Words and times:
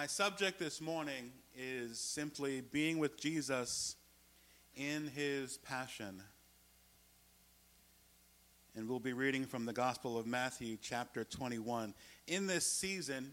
My 0.00 0.06
subject 0.06 0.58
this 0.58 0.80
morning 0.80 1.30
is 1.54 1.98
simply 1.98 2.62
being 2.62 2.98
with 2.98 3.20
Jesus 3.20 3.96
in 4.74 5.08
his 5.08 5.58
passion. 5.58 6.22
And 8.74 8.88
we'll 8.88 8.98
be 8.98 9.12
reading 9.12 9.44
from 9.44 9.66
the 9.66 9.74
Gospel 9.74 10.18
of 10.18 10.26
Matthew, 10.26 10.78
chapter 10.80 11.22
21. 11.22 11.92
In 12.28 12.46
this 12.46 12.64
season, 12.64 13.32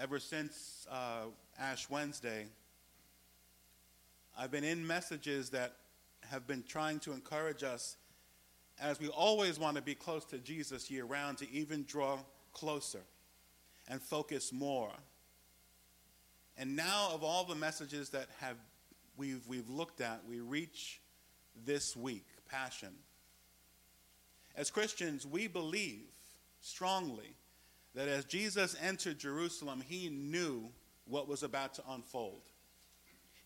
ever 0.00 0.18
since 0.18 0.84
uh, 0.90 1.26
Ash 1.60 1.88
Wednesday, 1.88 2.46
I've 4.36 4.50
been 4.50 4.64
in 4.64 4.84
messages 4.84 5.48
that 5.50 5.76
have 6.28 6.48
been 6.48 6.64
trying 6.66 6.98
to 6.98 7.12
encourage 7.12 7.62
us, 7.62 7.98
as 8.80 8.98
we 8.98 9.06
always 9.06 9.60
want 9.60 9.76
to 9.76 9.82
be 9.82 9.94
close 9.94 10.24
to 10.24 10.38
Jesus 10.38 10.90
year 10.90 11.04
round, 11.04 11.38
to 11.38 11.48
even 11.52 11.84
draw 11.84 12.18
closer 12.52 13.02
and 13.88 14.00
focus 14.00 14.52
more. 14.52 14.92
And 16.56 16.76
now, 16.76 17.10
of 17.12 17.22
all 17.22 17.44
the 17.44 17.54
messages 17.54 18.10
that 18.10 18.28
have 18.40 18.56
we've, 19.16 19.46
we've 19.46 19.68
looked 19.68 20.00
at, 20.00 20.22
we 20.28 20.40
reach 20.40 21.00
this 21.64 21.96
week 21.96 22.26
passion. 22.48 22.90
As 24.56 24.70
Christians, 24.70 25.26
we 25.26 25.48
believe 25.48 26.04
strongly 26.60 27.34
that 27.94 28.08
as 28.08 28.24
Jesus 28.24 28.76
entered 28.80 29.18
Jerusalem, 29.18 29.82
he 29.86 30.08
knew 30.08 30.68
what 31.06 31.28
was 31.28 31.42
about 31.42 31.74
to 31.74 31.82
unfold. 31.90 32.42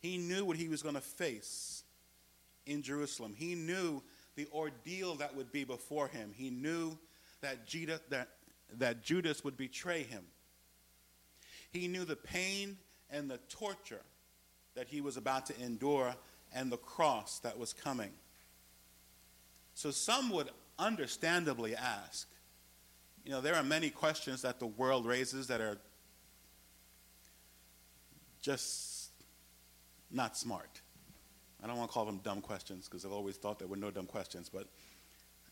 He 0.00 0.16
knew 0.16 0.44
what 0.44 0.56
he 0.56 0.68
was 0.68 0.82
going 0.82 0.94
to 0.94 1.00
face 1.00 1.82
in 2.66 2.82
Jerusalem. 2.82 3.34
He 3.36 3.54
knew 3.54 4.02
the 4.36 4.46
ordeal 4.52 5.16
that 5.16 5.34
would 5.34 5.50
be 5.50 5.64
before 5.64 6.08
him. 6.08 6.32
He 6.34 6.50
knew 6.50 6.96
that 7.40 7.66
Judas, 7.66 8.00
that, 8.10 8.28
that 8.76 9.02
Judas 9.02 9.44
would 9.44 9.56
betray 9.56 10.02
him. 10.02 10.24
He 11.70 11.88
knew 11.88 12.04
the 12.04 12.16
pain 12.16 12.76
and 13.10 13.30
the 13.30 13.38
torture 13.48 14.02
that 14.74 14.88
he 14.88 15.00
was 15.00 15.16
about 15.16 15.46
to 15.46 15.60
endure 15.60 16.14
and 16.54 16.70
the 16.70 16.76
cross 16.76 17.40
that 17.40 17.58
was 17.58 17.72
coming. 17.72 18.10
So 19.74 19.90
some 19.90 20.30
would 20.30 20.50
understandably 20.78 21.74
ask, 21.76 22.28
you 23.24 23.32
know, 23.32 23.40
there 23.40 23.54
are 23.54 23.62
many 23.62 23.90
questions 23.90 24.42
that 24.42 24.58
the 24.58 24.66
world 24.66 25.06
raises 25.06 25.48
that 25.48 25.60
are 25.60 25.78
just 28.40 29.10
not 30.10 30.36
smart. 30.36 30.80
I 31.62 31.66
don't 31.66 31.76
want 31.76 31.90
to 31.90 31.92
call 31.92 32.04
them 32.06 32.20
dumb 32.22 32.40
questions 32.40 32.88
because 32.88 33.04
I've 33.04 33.12
always 33.12 33.36
thought 33.36 33.58
there 33.58 33.68
were 33.68 33.76
no 33.76 33.90
dumb 33.90 34.06
questions, 34.06 34.48
but 34.48 34.68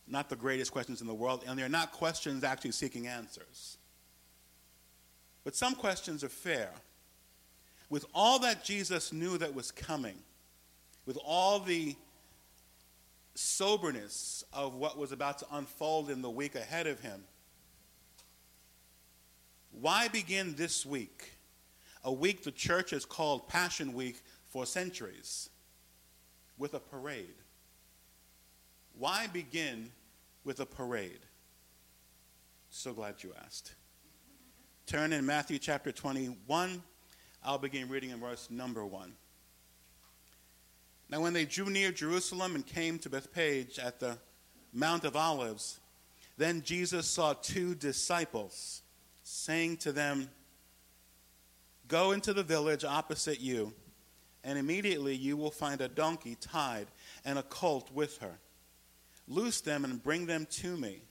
not 0.06 0.28
the 0.28 0.36
greatest 0.36 0.72
questions 0.72 1.00
in 1.00 1.06
the 1.06 1.14
world, 1.14 1.44
and 1.46 1.58
they're 1.58 1.68
not 1.68 1.92
questions 1.92 2.44
actually 2.44 2.72
seeking 2.72 3.06
answers. 3.06 3.78
But 5.44 5.56
some 5.56 5.74
questions 5.74 6.22
are 6.24 6.28
fair. 6.28 6.70
With 7.88 8.04
all 8.14 8.40
that 8.40 8.64
Jesus 8.64 9.12
knew 9.12 9.38
that 9.38 9.54
was 9.54 9.70
coming, 9.70 10.16
with 11.06 11.18
all 11.24 11.60
the 11.60 11.94
soberness 13.34 14.44
of 14.52 14.74
what 14.74 14.98
was 14.98 15.12
about 15.12 15.38
to 15.38 15.46
unfold 15.52 16.10
in 16.10 16.22
the 16.22 16.30
week 16.30 16.54
ahead 16.54 16.86
of 16.86 17.00
him, 17.00 17.22
why 19.70 20.08
begin 20.08 20.54
this 20.56 20.86
week? 20.86 21.32
A 22.02 22.12
week 22.12 22.44
the 22.44 22.52
church 22.52 22.90
has 22.90 23.04
called 23.04 23.48
Passion 23.48 23.92
Week 23.92 24.22
for 24.48 24.64
centuries 24.64 25.50
with 26.56 26.74
a 26.74 26.80
parade. 26.80 27.34
Why 28.98 29.26
begin 29.26 29.90
with 30.44 30.60
a 30.60 30.66
parade? 30.66 31.20
So 32.70 32.92
glad 32.92 33.22
you 33.22 33.32
asked. 33.44 33.74
Turn 34.86 35.12
in 35.12 35.26
Matthew 35.26 35.58
chapter 35.58 35.92
21. 35.92 36.82
I'll 37.44 37.58
begin 37.58 37.88
reading 37.88 38.10
in 38.10 38.20
verse 38.20 38.48
number 38.50 38.84
1. 38.84 39.12
Now, 41.08 41.20
when 41.20 41.32
they 41.32 41.44
drew 41.44 41.70
near 41.70 41.92
Jerusalem 41.92 42.54
and 42.54 42.66
came 42.66 42.98
to 43.00 43.10
Bethphage 43.10 43.78
at 43.78 44.00
the 44.00 44.18
Mount 44.72 45.04
of 45.04 45.14
Olives, 45.14 45.78
then 46.36 46.62
Jesus 46.62 47.06
saw 47.06 47.32
two 47.34 47.74
disciples, 47.74 48.82
saying 49.22 49.76
to 49.78 49.92
them, 49.92 50.28
Go 51.86 52.12
into 52.12 52.32
the 52.32 52.42
village 52.42 52.84
opposite 52.84 53.40
you 53.40 53.72
and 54.46 54.58
immediately 54.60 55.12
you 55.12 55.36
will 55.36 55.50
find 55.50 55.80
a 55.80 55.88
donkey 55.88 56.36
tied 56.40 56.86
and 57.24 57.36
a 57.36 57.42
colt 57.42 57.90
with 57.92 58.18
her. 58.18 58.38
Loose 59.28 59.60
them 59.60 59.84
and 59.84 60.02
bring 60.02 60.26
them 60.26 60.46
to 60.50 60.76
me. 60.76 61.02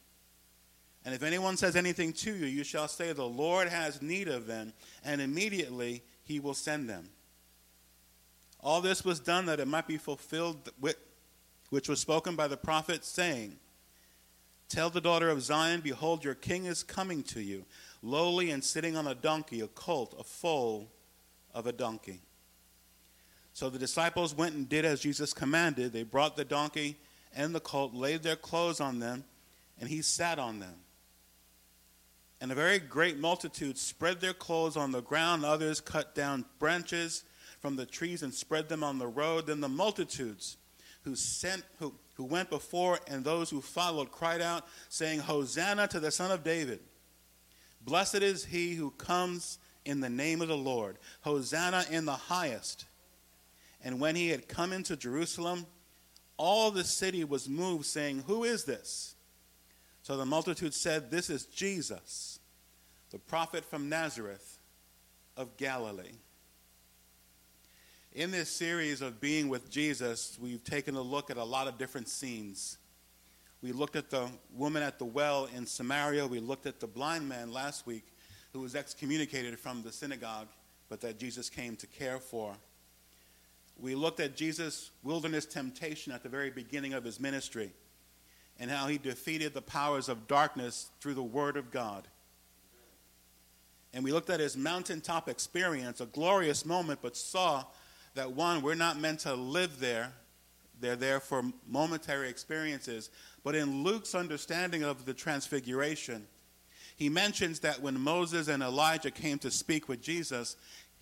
And 1.04 1.14
if 1.14 1.22
anyone 1.22 1.58
says 1.58 1.76
anything 1.76 2.14
to 2.14 2.36
you, 2.36 2.48
you 2.48 2.64
shall 2.64 2.88
say, 2.88 3.14
The 3.14 3.24
Lord 3.24 3.68
has 3.68 4.02
need 4.02 4.28
of 4.28 4.48
them, 4.48 4.74
and 5.04 5.22
immediately 5.22 6.04
he 6.24 6.40
will 6.40 6.56
send 6.56 6.90
them. 6.90 7.10
All 8.60 8.82
this 8.82 9.06
was 9.06 9.20
done 9.20 9.46
that 9.46 9.60
it 9.60 9.68
might 9.68 9.88
be 9.88 9.98
fulfilled, 9.98 10.72
which 11.70 11.88
was 11.88 12.00
spoken 12.00 12.36
by 12.36 12.48
the 12.48 12.58
prophet, 12.58 13.06
saying, 13.06 13.58
Tell 14.68 14.90
the 14.90 15.02
daughter 15.02 15.30
of 15.30 15.44
Zion, 15.44 15.82
Behold, 15.82 16.24
your 16.24 16.34
king 16.34 16.66
is 16.66 16.82
coming 16.82 17.22
to 17.24 17.42
you, 17.42 17.66
lowly 18.02 18.50
and 18.50 18.64
sitting 18.64 18.98
on 18.98 19.06
a 19.06 19.14
donkey, 19.14 19.62
a 19.62 19.68
colt, 19.68 20.16
a 20.18 20.24
foal 20.24 20.90
of 21.54 21.68
a 21.68 21.72
donkey. 21.72 22.22
So 23.54 23.70
the 23.70 23.78
disciples 23.78 24.36
went 24.36 24.56
and 24.56 24.68
did 24.68 24.84
as 24.84 25.00
Jesus 25.00 25.34
commanded. 25.34 25.94
They 25.94 26.04
brought 26.04 26.36
the 26.36 26.44
donkey 26.44 26.98
and 27.36 27.54
the 27.54 27.60
colt, 27.60 27.94
laid 27.94 28.24
their 28.24 28.36
clothes 28.36 28.80
on 28.80 29.00
them, 29.00 29.26
and 29.80 29.90
he 29.90 30.02
sat 30.02 30.40
on 30.40 30.60
them. 30.60 30.76
And 32.42 32.52
a 32.52 32.56
very 32.56 32.80
great 32.80 33.18
multitude 33.18 33.78
spread 33.78 34.22
their 34.22 34.34
clothes 34.34 34.78
on 34.78 34.92
the 34.92 35.02
ground. 35.02 35.46
Others 35.46 35.82
cut 35.82 36.16
down 36.16 36.46
branches 36.60 37.24
from 37.60 37.76
the 37.76 37.86
trees 37.86 38.24
and 38.24 38.34
spread 38.34 38.70
them 38.70 38.84
on 38.84 39.00
the 39.00 39.08
road. 39.08 39.48
Then 39.48 39.62
the 39.62 39.70
multitudes 39.70 40.58
who, 41.04 41.16
sent, 41.16 41.64
who, 41.80 41.94
who 42.16 42.26
went 42.26 42.50
before 42.50 43.00
and 43.08 43.24
those 43.24 43.50
who 43.50 43.62
followed 43.62 44.12
cried 44.12 44.42
out, 44.42 44.66
saying, 44.90 45.20
Hosanna 45.20 45.88
to 45.88 46.00
the 46.00 46.12
Son 46.12 46.32
of 46.32 46.44
David. 46.44 46.80
Blessed 47.82 48.16
is 48.16 48.46
he 48.46 48.76
who 48.76 48.92
comes 48.92 49.60
in 49.86 50.02
the 50.02 50.10
name 50.10 50.42
of 50.42 50.48
the 50.48 50.58
Lord. 50.58 50.98
Hosanna 51.22 51.86
in 51.90 52.06
the 52.06 52.12
highest. 52.12 52.86
And 53.84 54.00
when 54.00 54.16
he 54.16 54.30
had 54.30 54.48
come 54.48 54.74
into 54.74 54.98
Jerusalem, 54.98 55.68
all 56.38 56.72
the 56.72 56.84
city 56.84 57.24
was 57.24 57.48
moved, 57.48 57.86
saying, 57.86 58.24
Who 58.28 58.44
is 58.44 58.66
this? 58.66 59.16
So 60.04 60.18
the 60.18 60.26
multitude 60.26 60.74
said, 60.74 61.10
This 61.10 61.30
is 61.30 61.46
Jesus, 61.46 62.40
the 63.12 63.20
prophet 63.20 63.66
from 63.66 63.90
Nazareth 63.90 64.60
of 65.38 65.58
Galilee. 65.58 66.14
In 68.14 68.32
this 68.32 68.50
series 68.50 69.02
of 69.02 69.20
being 69.20 69.50
with 69.50 69.70
Jesus, 69.70 70.38
we've 70.42 70.64
taken 70.64 70.96
a 70.96 71.02
look 71.02 71.30
at 71.30 71.38
a 71.38 71.44
lot 71.44 71.68
of 71.68 71.78
different 71.78 72.08
scenes. 72.08 72.78
We 73.62 73.72
looked 73.72 73.96
at 73.96 74.10
the 74.10 74.30
woman 74.54 74.84
at 74.84 75.00
the 75.00 75.06
well 75.06 75.50
in 75.54 75.66
Samaria. 75.66 76.26
We 76.28 76.40
looked 76.40 76.66
at 76.66 76.80
the 76.80 76.88
blind 76.88 77.28
man 77.28 77.52
last 77.52 77.86
week 77.86 78.06
who 78.54 78.62
was 78.62 78.74
excommunicated 78.74 79.60
from 79.60 79.82
the 79.82 79.92
synagogue, 79.92 80.48
but 80.88 81.02
that 81.02 81.20
Jesus 81.20 81.50
came 81.50 81.76
to 81.76 81.88
care 81.88 82.20
for. 82.20 82.56
We 83.80 83.96
looked 83.96 84.20
at 84.20 84.36
Jesus' 84.36 84.92
wilderness 85.04 85.46
temptation 85.46 86.14
at 86.14 86.24
the 86.24 86.30
very 86.30 86.50
beginning 86.50 86.94
of 86.94 87.04
his 87.04 87.20
ministry 87.20 87.74
and 88.60 88.72
how 88.72 88.88
he 88.88 88.98
defeated 88.98 89.54
the 89.54 89.62
powers 89.62 90.08
of 90.08 90.28
darkness 90.28 90.90
through 91.02 91.16
the 91.16 91.24
Word 91.24 91.58
of 91.58 91.72
God. 91.72 92.08
And 93.94 94.04
we 94.04 94.12
looked 94.12 94.30
at 94.30 94.40
his 94.40 94.58
mountaintop 94.58 95.30
experience, 95.30 96.02
a 96.02 96.06
glorious 96.06 96.66
moment, 96.66 97.00
but 97.02 97.16
saw 97.16 97.64
that 98.14 98.32
one, 98.32 98.62
we're 98.62 98.76
not 98.76 99.00
meant 99.00 99.22
to 99.22 99.34
live 99.34 99.80
there. 99.80 100.12
They're 100.80 100.96
there 100.96 101.20
for 101.22 101.44
momentary 101.68 102.30
experiences. 102.30 103.10
But 103.44 103.56
in 103.56 103.84
Luke's 103.84 104.16
understanding 104.16 104.84
of 104.84 105.06
the 105.06 105.14
transfiguration, 105.14 106.28
he 106.98 107.10
mentions 107.10 107.60
that 107.62 107.82
when 107.82 108.00
Moses 108.00 108.48
and 108.48 108.64
Elijah 108.64 109.12
came 109.12 109.38
to 109.40 109.52
speak 109.52 109.88
with 109.88 110.02
Jesus, 110.02 110.56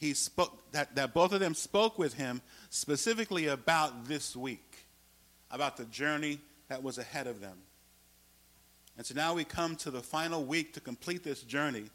he 0.03 0.13
spoke 0.13 0.71
that, 0.73 0.95
that 0.95 1.13
both 1.13 1.31
of 1.31 1.39
them 1.39 1.53
spoke 1.53 1.97
with 1.97 2.15
him 2.15 2.41
specifically 2.69 3.47
about 3.47 4.05
this 4.05 4.35
week, 4.35 4.85
about 5.49 5.77
the 5.77 5.85
journey 5.85 6.39
that 6.67 6.83
was 6.83 6.97
ahead 6.97 7.25
of 7.25 7.39
them. 7.39 7.57
And 8.97 9.05
so 9.05 9.15
now 9.15 9.33
we 9.33 9.45
come 9.45 9.77
to 9.77 9.91
the 9.91 10.01
final 10.01 10.43
week 10.43 10.73
to 10.73 10.81
complete 10.81 11.23
this 11.23 11.41
journey. 11.41 11.85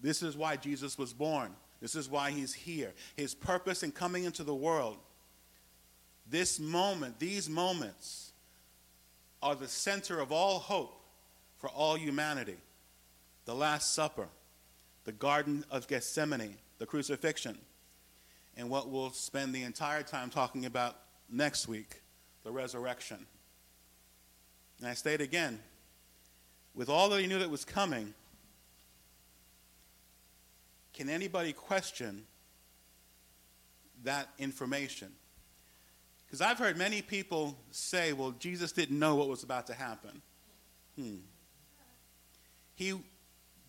This 0.00 0.22
is 0.22 0.36
why 0.36 0.56
Jesus 0.56 0.96
was 0.96 1.12
born. 1.12 1.54
This 1.80 1.96
is 1.96 2.08
why 2.08 2.30
he's 2.30 2.54
here. 2.54 2.92
His 3.16 3.34
purpose 3.34 3.82
in 3.82 3.90
coming 3.90 4.22
into 4.22 4.44
the 4.44 4.54
world. 4.54 4.96
This 6.30 6.60
moment, 6.60 7.18
these 7.18 7.50
moments, 7.50 8.32
are 9.42 9.56
the 9.56 9.66
center 9.66 10.20
of 10.20 10.30
all 10.30 10.60
hope 10.60 11.02
for 11.58 11.68
all 11.68 11.96
humanity. 11.96 12.58
The 13.44 13.56
Last 13.56 13.92
Supper, 13.92 14.28
the 15.02 15.10
Garden 15.10 15.64
of 15.68 15.88
Gethsemane, 15.88 16.58
the 16.82 16.86
crucifixion, 16.86 17.56
and 18.56 18.68
what 18.68 18.88
we'll 18.88 19.12
spend 19.12 19.54
the 19.54 19.62
entire 19.62 20.02
time 20.02 20.28
talking 20.28 20.66
about 20.66 20.96
next 21.30 21.68
week 21.68 22.02
the 22.42 22.50
resurrection. 22.50 23.24
And 24.80 24.88
I 24.88 24.94
state 24.94 25.20
again, 25.20 25.60
with 26.74 26.88
all 26.88 27.08
that 27.10 27.20
he 27.20 27.28
knew 27.28 27.38
that 27.38 27.48
was 27.48 27.64
coming, 27.64 28.14
can 30.92 31.08
anybody 31.08 31.52
question 31.52 32.24
that 34.02 34.26
information? 34.40 35.12
Because 36.26 36.40
I've 36.40 36.58
heard 36.58 36.76
many 36.76 37.00
people 37.00 37.56
say, 37.70 38.12
well, 38.12 38.32
Jesus 38.40 38.72
didn't 38.72 38.98
know 38.98 39.14
what 39.14 39.28
was 39.28 39.44
about 39.44 39.68
to 39.68 39.74
happen. 39.74 40.20
Hmm. 40.96 41.18
He 42.74 42.94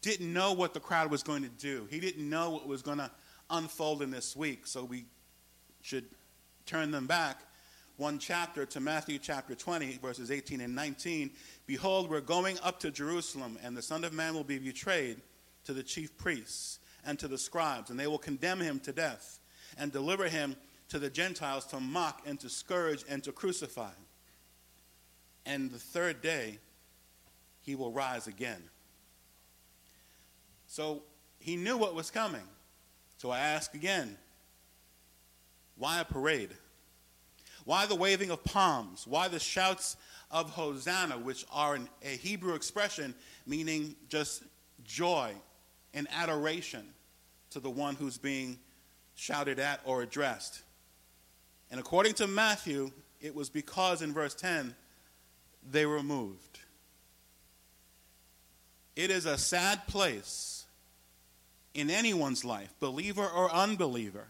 didn't 0.04 0.32
know 0.32 0.54
what 0.54 0.76
the 0.76 0.80
crowd 0.80 1.10
was 1.10 1.24
going 1.24 1.42
to 1.42 1.50
do, 1.50 1.88
he 1.90 2.00
didn't 2.00 2.30
know 2.30 2.52
what 2.52 2.68
was 2.68 2.84
going 2.84 3.00
to 3.00 3.10
unfold 3.50 4.04
in 4.04 4.12
this 4.12 4.36
week. 4.36 4.68
So 4.68 4.84
we 4.84 5.06
should 5.82 6.06
turn 6.66 6.92
them 6.92 7.08
back 7.08 7.42
one 7.98 8.18
chapter 8.18 8.66
to 8.66 8.80
Matthew 8.80 9.20
chapter 9.20 9.56
20, 9.56 10.00
verses 10.02 10.32
18 10.32 10.62
and 10.62 10.76
19. 10.76 11.32
Behold, 11.68 12.10
we're 12.10 12.22
going 12.22 12.58
up 12.64 12.80
to 12.80 12.92
Jerusalem, 12.92 13.58
and 13.64 13.78
the 13.78 13.82
Son 13.82 14.04
of 14.04 14.14
Man 14.14 14.34
will 14.34 14.44
be 14.44 14.58
betrayed 14.58 15.22
to 15.66 15.74
the 15.74 15.84
chief 15.84 16.18
priests 16.18 16.80
and 17.06 17.20
to 17.20 17.28
the 17.28 17.38
scribes, 17.38 17.90
and 17.90 18.00
they 18.00 18.08
will 18.08 18.18
condemn 18.18 18.60
him 18.60 18.80
to 18.82 18.92
death 18.92 19.40
and 19.78 19.92
deliver 19.92 20.28
him 20.28 20.56
to 20.90 21.00
the 21.00 21.10
Gentiles 21.10 21.66
to 21.68 21.80
mock 21.80 22.22
and 22.26 22.40
to 22.40 22.50
scourge 22.50 23.04
and 23.08 23.24
to 23.24 23.32
crucify. 23.32 23.92
And 25.46 25.72
the 25.72 25.80
third 25.80 26.22
day, 26.22 26.60
he 27.62 27.76
will 27.76 27.92
rise 27.92 28.28
again. 28.28 28.64
So 30.74 31.04
he 31.38 31.56
knew 31.56 31.78
what 31.78 31.94
was 31.94 32.10
coming. 32.10 32.42
So 33.18 33.30
I 33.30 33.38
ask 33.42 33.76
again 33.76 34.18
why 35.78 36.00
a 36.00 36.04
parade? 36.04 36.50
Why 37.64 37.86
the 37.86 37.94
waving 37.94 38.32
of 38.32 38.44
palms? 38.44 39.06
Why 39.06 39.28
the 39.28 39.40
shouts 39.40 39.98
of 40.32 40.50
Hosanna, 40.50 41.20
which 41.20 41.46
are 41.52 41.76
an, 41.76 41.90
a 42.02 42.18
Hebrew 42.18 42.56
expression 42.56 43.14
meaning 43.46 43.96
just 44.10 44.42
joy 44.84 45.34
and 45.94 46.08
adoration 46.12 46.88
to 47.52 47.60
the 47.60 47.70
one 47.70 47.94
who's 47.94 48.18
being 48.18 48.58
shouted 49.14 49.60
at 49.60 49.80
or 49.86 50.02
addressed? 50.02 50.64
And 51.70 51.80
according 51.80 52.16
to 52.16 52.26
Matthew, 52.26 52.90
it 53.22 53.36
was 53.36 53.48
because 53.48 54.02
in 54.02 54.12
verse 54.12 54.34
10 54.34 54.74
they 55.70 55.86
were 55.86 56.02
moved. 56.02 56.62
It 58.96 59.12
is 59.12 59.28
a 59.28 59.38
sad 59.38 59.86
place 59.86 60.53
in 61.74 61.90
anyone's 61.90 62.46
life, 62.46 62.74
believer 62.80 63.28
or 63.28 63.52
unbeliever, 63.52 64.28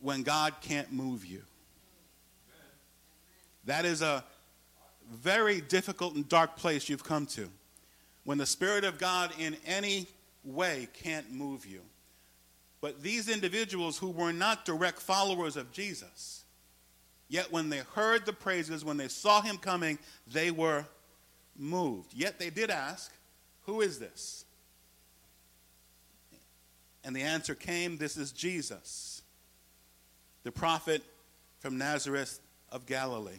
when 0.00 0.22
God 0.22 0.54
can't 0.60 0.92
move 0.92 1.24
you. 1.24 1.42
That 3.64 3.84
is 3.84 4.02
a 4.02 4.22
very 5.10 5.60
difficult 5.60 6.14
and 6.14 6.28
dark 6.28 6.56
place 6.56 6.88
you've 6.88 7.04
come 7.04 7.26
to. 7.26 7.48
When 8.24 8.38
the 8.38 8.46
Spirit 8.46 8.84
of 8.84 8.98
God 8.98 9.32
in 9.38 9.56
any 9.66 10.06
way 10.44 10.88
can't 10.92 11.32
move 11.32 11.66
you. 11.66 11.80
But 12.80 13.02
these 13.02 13.28
individuals 13.28 13.98
who 13.98 14.10
were 14.10 14.32
not 14.32 14.64
direct 14.64 15.00
followers 15.00 15.56
of 15.56 15.72
Jesus, 15.72 16.44
yet 17.28 17.50
when 17.50 17.68
they 17.68 17.82
heard 17.94 18.26
the 18.26 18.32
praises, 18.32 18.84
when 18.84 18.96
they 18.96 19.08
saw 19.08 19.40
him 19.40 19.56
coming, 19.56 19.98
they 20.26 20.50
were 20.50 20.84
moved. 21.56 22.14
Yet 22.14 22.38
they 22.38 22.50
did 22.50 22.70
ask, 22.70 23.12
Who 23.62 23.80
is 23.80 23.98
this? 23.98 24.45
And 27.06 27.14
the 27.14 27.22
answer 27.22 27.54
came, 27.54 27.98
This 27.98 28.16
is 28.16 28.32
Jesus, 28.32 29.22
the 30.42 30.50
prophet 30.50 31.04
from 31.60 31.78
Nazareth 31.78 32.40
of 32.72 32.84
Galilee. 32.84 33.38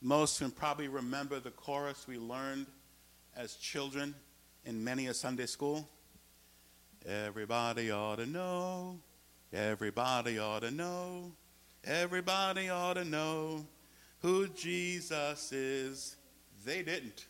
Most 0.00 0.38
can 0.38 0.52
probably 0.52 0.86
remember 0.86 1.40
the 1.40 1.50
chorus 1.50 2.06
we 2.06 2.18
learned 2.18 2.66
as 3.36 3.56
children 3.56 4.14
in 4.64 4.84
many 4.84 5.08
a 5.08 5.14
Sunday 5.14 5.46
school. 5.46 5.88
Everybody 7.04 7.90
ought 7.90 8.18
to 8.18 8.26
know, 8.26 9.00
everybody 9.52 10.38
ought 10.38 10.62
to 10.62 10.70
know, 10.70 11.32
everybody 11.82 12.68
ought 12.68 12.94
to 12.94 13.04
know 13.04 13.66
who 14.20 14.46
Jesus 14.46 15.50
is. 15.50 16.14
They 16.64 16.84
didn't. 16.84 17.26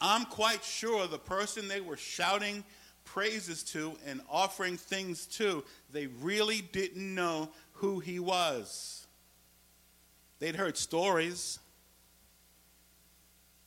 I'm 0.00 0.24
quite 0.24 0.62
sure 0.62 1.06
the 1.06 1.18
person 1.18 1.68
they 1.68 1.80
were 1.80 1.96
shouting 1.96 2.64
praises 3.04 3.62
to 3.62 3.96
and 4.04 4.20
offering 4.28 4.76
things 4.76 5.26
to, 5.26 5.64
they 5.92 6.06
really 6.06 6.60
didn't 6.60 7.14
know 7.14 7.48
who 7.74 8.00
he 8.00 8.18
was. 8.18 9.06
They'd 10.38 10.56
heard 10.56 10.76
stories. 10.76 11.58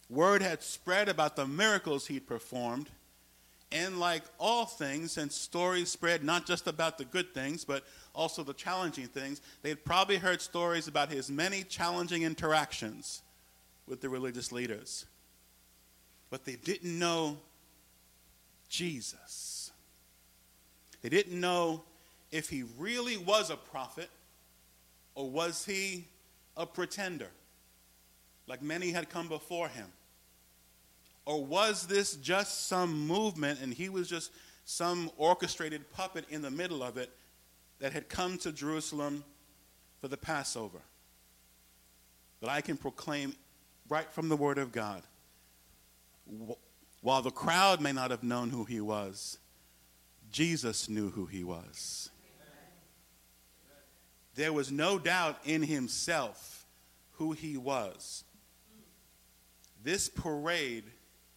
Word 0.10 0.42
had 0.42 0.62
spread 0.62 1.10
about 1.10 1.36
the 1.36 1.48
miracles 1.48 2.08
he'd 2.08 2.28
performed. 2.28 2.90
And 3.72 4.00
like 4.00 4.24
all 4.40 4.66
things, 4.66 5.18
and 5.18 5.31
stories 5.31 5.92
spread 5.92 6.24
not 6.24 6.48
just 6.48 6.68
about 6.68 6.98
the 6.98 7.06
good 7.06 7.36
things, 7.36 7.64
but 7.64 7.84
also 8.16 8.44
the 8.44 8.54
challenging 8.54 9.06
things, 9.06 9.42
they'd 9.62 9.86
probably 9.86 10.18
heard 10.18 10.42
stories 10.42 10.88
about 10.88 11.12
his 11.12 11.30
many 11.30 11.64
challenging 11.64 12.24
interactions 12.24 13.22
with 13.88 14.02
the 14.02 14.10
religious 14.10 14.52
leaders. 14.52 15.06
But 16.30 16.46
they 16.46 16.56
didn't 16.56 16.98
know 16.98 17.38
Jesus. 18.70 19.72
They 21.02 21.10
didn't 21.10 21.40
know 21.40 21.84
if 22.31 22.50
he 22.50 22.64
really 22.78 23.18
was 23.18 23.50
a 23.50 23.56
prophet 23.58 24.10
or 25.16 25.30
was 25.30 25.66
he 25.66 26.06
a 26.56 26.66
pretender, 26.66 27.30
like 28.48 28.62
many 28.62 28.92
had 28.92 29.10
come 29.10 29.28
before 29.28 29.68
him. 29.68 29.88
Or 31.26 31.44
was 31.44 31.88
this 31.88 32.16
just 32.16 32.68
some 32.68 33.08
movement 33.08 33.60
and 33.62 33.74
he 33.74 33.90
was 33.90 34.08
just 34.08 34.31
some 34.66 35.10
orchestrated 35.18 35.92
puppet 35.94 36.26
in 36.30 36.42
the 36.42 36.52
middle 36.52 36.84
of 36.84 36.98
it 36.98 37.12
that 37.80 37.94
had 37.94 38.10
come 38.10 38.38
to 38.40 38.52
Jerusalem 38.52 39.24
for 40.02 40.08
the 40.08 40.18
Passover? 40.18 40.80
But 42.42 42.50
I 42.50 42.62
can 42.62 42.78
proclaim 42.78 43.36
right 43.90 44.12
from 44.12 44.30
the 44.30 44.38
Word 44.38 44.58
of 44.58 44.72
God. 44.72 45.02
While 47.02 47.22
the 47.22 47.31
crowd 47.31 47.81
may 47.81 47.92
not 47.92 48.12
have 48.12 48.24
known 48.24 48.50
who 48.50 48.66
he 48.66 48.81
was, 48.81 49.38
Jesus 50.31 50.90
knew 50.90 51.10
who 51.10 51.26
he 51.26 51.44
was. 51.44 52.10
There 54.36 54.54
was 54.54 54.72
no 54.72 55.00
doubt 55.00 55.40
in 55.46 55.62
himself 55.64 56.66
who 57.14 57.31
he 57.34 57.58
was. 57.58 58.24
This 59.84 60.10
parade 60.10 60.86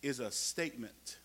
is 0.02 0.20
a 0.20 0.30
statement. 0.30 1.18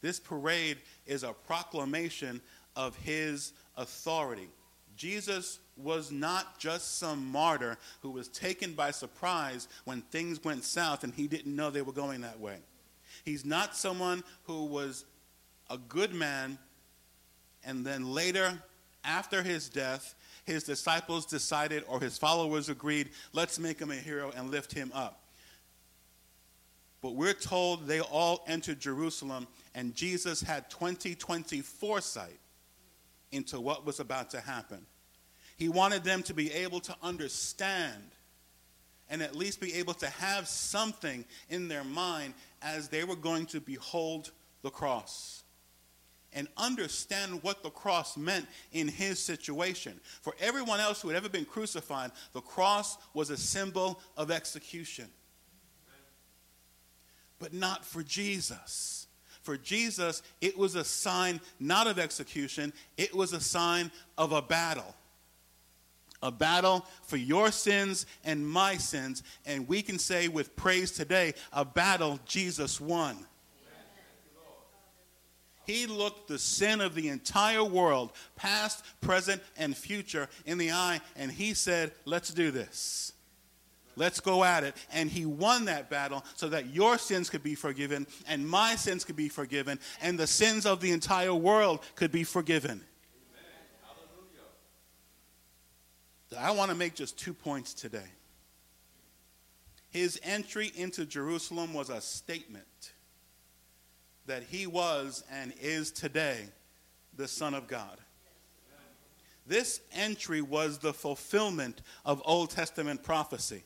This 0.00 0.20
parade 0.20 0.78
is 1.06 1.22
a 1.22 1.32
proclamation 1.32 2.40
of 2.76 2.96
his 2.96 3.52
authority. 3.76 4.48
Jesus 4.96 5.58
was 5.76 6.12
not 6.12 6.58
just 6.58 6.98
some 6.98 7.26
martyr 7.26 7.76
who 8.00 8.10
was 8.10 8.28
taken 8.28 8.74
by 8.74 8.90
surprise 8.90 9.68
when 9.84 10.02
things 10.02 10.42
went 10.44 10.64
south 10.64 11.04
and 11.04 11.12
he 11.14 11.26
didn't 11.26 11.56
know 11.56 11.70
they 11.70 11.82
were 11.82 11.92
going 11.92 12.20
that 12.20 12.38
way. 12.38 12.58
He's 13.24 13.44
not 13.44 13.76
someone 13.76 14.22
who 14.44 14.66
was 14.66 15.04
a 15.70 15.78
good 15.78 16.12
man 16.14 16.58
and 17.64 17.84
then 17.84 18.12
later, 18.12 18.62
after 19.04 19.42
his 19.42 19.68
death, 19.68 20.14
his 20.44 20.64
disciples 20.64 21.26
decided 21.26 21.84
or 21.88 22.00
his 22.00 22.18
followers 22.18 22.68
agreed, 22.68 23.10
let's 23.32 23.58
make 23.58 23.80
him 23.80 23.90
a 23.90 23.96
hero 23.96 24.32
and 24.36 24.50
lift 24.50 24.72
him 24.72 24.92
up. 24.94 25.22
But 27.00 27.14
we're 27.14 27.34
told 27.34 27.86
they 27.86 28.00
all 28.00 28.44
entered 28.46 28.80
Jerusalem, 28.80 29.46
and 29.74 29.94
Jesus 29.94 30.40
had 30.40 30.70
2020 30.70 31.60
foresight 31.60 32.38
into 33.32 33.60
what 33.60 33.84
was 33.84 34.00
about 34.00 34.30
to 34.30 34.40
happen. 34.40 34.86
He 35.56 35.68
wanted 35.68 36.04
them 36.04 36.22
to 36.24 36.34
be 36.34 36.52
able 36.52 36.80
to 36.80 36.96
understand 37.02 38.02
and 39.10 39.22
at 39.22 39.36
least 39.36 39.60
be 39.60 39.74
able 39.74 39.94
to 39.94 40.08
have 40.08 40.48
something 40.48 41.24
in 41.50 41.68
their 41.68 41.84
mind 41.84 42.34
as 42.64 42.88
they 42.88 43.04
were 43.04 43.16
going 43.16 43.46
to 43.46 43.60
behold 43.60 44.32
the 44.62 44.70
cross 44.70 45.42
and 46.32 46.48
understand 46.56 47.42
what 47.42 47.62
the 47.62 47.70
cross 47.70 48.16
meant 48.16 48.46
in 48.72 48.88
his 48.88 49.20
situation. 49.20 50.00
For 50.22 50.34
everyone 50.40 50.80
else 50.80 51.00
who 51.00 51.08
had 51.08 51.16
ever 51.16 51.28
been 51.28 51.44
crucified, 51.44 52.10
the 52.32 52.40
cross 52.40 52.98
was 53.12 53.30
a 53.30 53.36
symbol 53.36 54.00
of 54.16 54.32
execution 54.32 55.06
but 57.44 57.52
not 57.52 57.84
for 57.84 58.02
Jesus. 58.02 59.06
For 59.42 59.58
Jesus, 59.58 60.22
it 60.40 60.56
was 60.56 60.74
a 60.74 60.84
sign 60.84 61.42
not 61.60 61.86
of 61.86 61.98
execution, 61.98 62.72
it 62.96 63.14
was 63.14 63.34
a 63.34 63.40
sign 63.40 63.90
of 64.16 64.32
a 64.32 64.40
battle. 64.40 64.94
A 66.24 66.32
battle 66.32 66.84
for 67.02 67.16
your 67.16 67.52
sins 67.52 68.06
and 68.24 68.48
my 68.48 68.78
sins. 68.78 69.22
And 69.46 69.68
we 69.68 69.82
can 69.82 69.98
say 70.00 70.26
with 70.26 70.56
praise 70.56 70.90
today, 70.90 71.34
a 71.52 71.64
battle 71.64 72.18
Jesus 72.26 72.80
won. 72.80 73.26
He 75.66 75.86
looked 75.86 76.28
the 76.28 76.38
sin 76.38 76.80
of 76.80 76.94
the 76.94 77.08
entire 77.08 77.64
world, 77.64 78.12
past, 78.36 78.84
present, 79.00 79.42
and 79.56 79.76
future, 79.76 80.28
in 80.44 80.58
the 80.58 80.72
eye, 80.72 81.00
and 81.16 81.30
he 81.30 81.54
said, 81.54 81.92
Let's 82.04 82.32
do 82.32 82.50
this. 82.50 83.12
Let's 83.96 84.20
go 84.20 84.44
at 84.44 84.64
it. 84.64 84.74
And 84.92 85.08
he 85.08 85.24
won 85.24 85.66
that 85.66 85.88
battle 85.88 86.24
so 86.34 86.48
that 86.48 86.74
your 86.74 86.98
sins 86.98 87.30
could 87.30 87.42
be 87.42 87.54
forgiven 87.54 88.06
and 88.26 88.48
my 88.48 88.74
sins 88.74 89.04
could 89.04 89.16
be 89.16 89.28
forgiven 89.28 89.78
and 90.02 90.18
the 90.18 90.26
sins 90.26 90.66
of 90.66 90.80
the 90.80 90.90
entire 90.90 91.34
world 91.34 91.80
could 91.94 92.10
be 92.10 92.24
forgiven. 92.24 92.82
I 96.38 96.50
want 96.50 96.70
to 96.70 96.76
make 96.76 96.94
just 96.94 97.18
two 97.18 97.34
points 97.34 97.74
today. 97.74 98.10
His 99.90 100.20
entry 100.24 100.72
into 100.76 101.06
Jerusalem 101.06 101.72
was 101.72 101.88
a 101.90 102.00
statement 102.00 102.92
that 104.26 104.42
he 104.42 104.66
was 104.66 105.22
and 105.30 105.52
is 105.60 105.90
today 105.90 106.46
the 107.16 107.28
Son 107.28 107.54
of 107.54 107.68
God. 107.68 107.98
This 109.46 109.80
entry 109.92 110.40
was 110.40 110.78
the 110.78 110.92
fulfillment 110.92 111.82
of 112.04 112.22
Old 112.24 112.50
Testament 112.50 113.02
prophecy. 113.02 113.62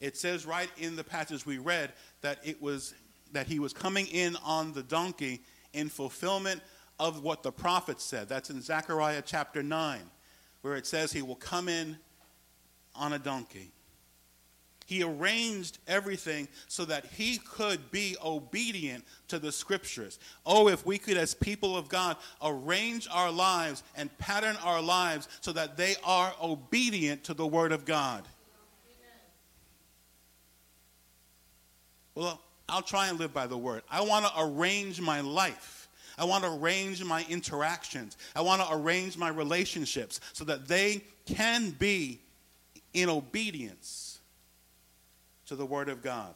It 0.00 0.16
says 0.16 0.46
right 0.46 0.70
in 0.78 0.94
the 0.96 1.04
passage 1.04 1.44
we 1.44 1.58
read 1.58 1.92
that 2.20 2.38
it 2.44 2.62
was 2.62 2.94
that 3.32 3.46
he 3.46 3.58
was 3.58 3.72
coming 3.72 4.06
in 4.06 4.36
on 4.44 4.72
the 4.72 4.82
donkey 4.82 5.42
in 5.72 5.88
fulfillment 5.88 6.62
of 6.98 7.22
what 7.22 7.42
the 7.42 7.52
prophet 7.52 8.00
said. 8.00 8.28
That's 8.28 8.50
in 8.50 8.62
Zechariah 8.62 9.22
chapter 9.24 9.62
9, 9.62 10.00
where 10.66 10.74
it 10.74 10.86
says 10.86 11.12
he 11.12 11.22
will 11.22 11.36
come 11.36 11.68
in 11.68 11.96
on 12.96 13.12
a 13.12 13.18
donkey. 13.20 13.70
He 14.84 15.02
arranged 15.02 15.78
everything 15.86 16.48
so 16.66 16.84
that 16.84 17.06
he 17.06 17.38
could 17.38 17.90
be 17.92 18.16
obedient 18.24 19.04
to 19.28 19.38
the 19.38 19.52
scriptures. 19.52 20.18
Oh, 20.44 20.68
if 20.68 20.84
we 20.84 20.98
could, 20.98 21.16
as 21.16 21.34
people 21.34 21.76
of 21.76 21.88
God, 21.88 22.16
arrange 22.42 23.06
our 23.12 23.30
lives 23.30 23.84
and 23.96 24.16
pattern 24.18 24.56
our 24.64 24.82
lives 24.82 25.28
so 25.40 25.52
that 25.52 25.76
they 25.76 25.94
are 26.04 26.32
obedient 26.42 27.22
to 27.24 27.34
the 27.34 27.46
word 27.46 27.70
of 27.70 27.84
God. 27.84 28.24
Well, 32.16 32.40
I'll 32.68 32.82
try 32.82 33.08
and 33.08 33.18
live 33.20 33.32
by 33.32 33.46
the 33.46 33.58
word. 33.58 33.82
I 33.90 34.00
want 34.00 34.26
to 34.26 34.32
arrange 34.36 35.00
my 35.00 35.20
life. 35.20 35.75
I 36.18 36.24
want 36.24 36.44
to 36.44 36.52
arrange 36.52 37.02
my 37.04 37.26
interactions. 37.28 38.16
I 38.34 38.40
want 38.40 38.62
to 38.62 38.68
arrange 38.72 39.18
my 39.18 39.28
relationships 39.28 40.20
so 40.32 40.44
that 40.44 40.66
they 40.66 41.02
can 41.26 41.70
be 41.70 42.20
in 42.94 43.08
obedience 43.08 44.18
to 45.46 45.56
the 45.56 45.66
word 45.66 45.88
of 45.88 46.02
God. 46.02 46.34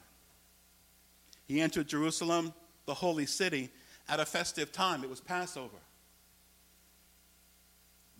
He 1.46 1.60
entered 1.60 1.88
Jerusalem, 1.88 2.52
the 2.86 2.94
holy 2.94 3.26
city, 3.26 3.70
at 4.08 4.20
a 4.20 4.26
festive 4.26 4.70
time. 4.70 5.02
It 5.02 5.10
was 5.10 5.20
Passover. 5.20 5.76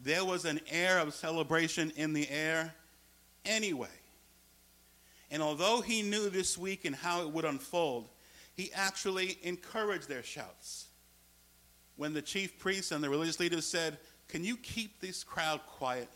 There 0.03 0.25
was 0.25 0.47
an 0.47 0.61
air 0.71 0.99
of 0.99 1.13
celebration 1.15 1.93
in 1.97 2.15
the 2.15 2.29
air 2.31 2.75
anyway. 3.45 3.89
And 5.31 5.43
although 5.43 5.81
he 5.81 6.03
knew 6.03 6.31
this 6.31 6.57
week 6.57 6.85
and 6.85 6.97
how 6.97 7.23
it 7.23 7.31
would 7.31 7.45
unfold, 7.45 8.09
he 8.57 8.73
actually 8.75 9.39
encouraged 9.43 10.09
their 10.09 10.23
shouts. 10.23 10.87
When 12.01 12.15
the 12.15 12.23
chief 12.23 12.59
priests 12.59 12.93
and 12.93 13.05
the 13.05 13.11
religious 13.11 13.39
leaders 13.39 13.67
said, 13.67 13.99
Can 14.27 14.43
you 14.43 14.57
keep 14.57 15.01
this 15.03 15.23
crowd 15.23 15.61
quiet? 15.67 16.09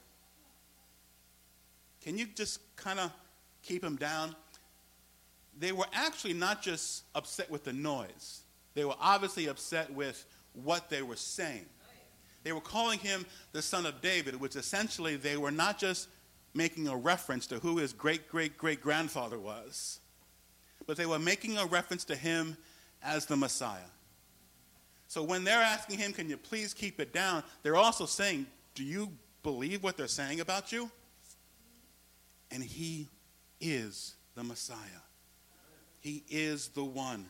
Can 2.00 2.16
you 2.16 2.24
just 2.34 2.60
kind 2.74 2.98
of 2.98 3.12
keep 3.62 3.82
them 3.82 3.96
down? 3.96 4.34
They 5.58 5.72
were 5.72 5.84
actually 5.92 6.32
not 6.32 6.62
just 6.62 7.04
upset 7.14 7.50
with 7.50 7.64
the 7.64 7.74
noise, 7.74 8.44
they 8.72 8.86
were 8.86 8.94
obviously 8.98 9.46
upset 9.48 9.92
with 9.92 10.24
what 10.54 10.88
they 10.88 11.02
were 11.02 11.16
saying. 11.16 11.66
They 12.44 12.52
were 12.52 12.62
calling 12.62 12.98
him 12.98 13.26
the 13.52 13.60
son 13.60 13.84
of 13.84 14.00
David, 14.00 14.40
which 14.40 14.56
essentially 14.56 15.16
they 15.16 15.36
were 15.36 15.50
not 15.50 15.76
just 15.76 16.08
making 16.54 16.88
a 16.88 16.96
reference 16.96 17.46
to 17.48 17.56
who 17.56 17.76
his 17.76 17.92
great 17.92 18.26
great 18.30 18.56
great 18.56 18.80
grandfather 18.80 19.38
was, 19.38 20.00
but 20.86 20.96
they 20.96 21.04
were 21.04 21.18
making 21.18 21.58
a 21.58 21.66
reference 21.66 22.04
to 22.04 22.16
him 22.16 22.56
as 23.02 23.26
the 23.26 23.36
Messiah. 23.36 23.90
So 25.14 25.22
when 25.22 25.44
they're 25.44 25.62
asking 25.62 26.00
him, 26.00 26.12
Can 26.12 26.28
you 26.28 26.36
please 26.36 26.74
keep 26.74 26.98
it 26.98 27.12
down? 27.12 27.44
they're 27.62 27.76
also 27.76 28.04
saying, 28.04 28.46
Do 28.74 28.82
you 28.82 29.12
believe 29.44 29.80
what 29.84 29.96
they're 29.96 30.08
saying 30.08 30.40
about 30.40 30.72
you? 30.72 30.90
And 32.50 32.64
he 32.64 33.06
is 33.60 34.16
the 34.34 34.42
Messiah. 34.42 34.76
He 36.00 36.24
is 36.28 36.66
the 36.66 36.82
one. 36.82 37.26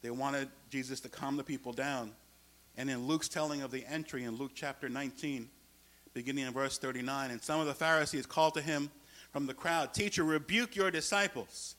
They 0.00 0.08
wanted 0.08 0.48
Jesus 0.70 1.00
to 1.00 1.10
calm 1.10 1.36
the 1.36 1.44
people 1.44 1.74
down. 1.74 2.12
And 2.78 2.88
in 2.88 3.06
Luke's 3.06 3.28
telling 3.28 3.60
of 3.60 3.70
the 3.70 3.84
entry 3.86 4.24
in 4.24 4.36
Luke 4.36 4.52
chapter 4.54 4.88
19, 4.88 5.50
beginning 6.14 6.46
in 6.46 6.54
verse 6.54 6.78
39. 6.78 7.30
And 7.30 7.42
some 7.42 7.60
of 7.60 7.66
the 7.66 7.74
Pharisees 7.74 8.24
called 8.24 8.54
to 8.54 8.62
him 8.62 8.90
from 9.32 9.44
the 9.46 9.52
crowd, 9.52 9.92
Teacher, 9.92 10.24
rebuke 10.24 10.76
your 10.76 10.90
disciples. 10.90 11.76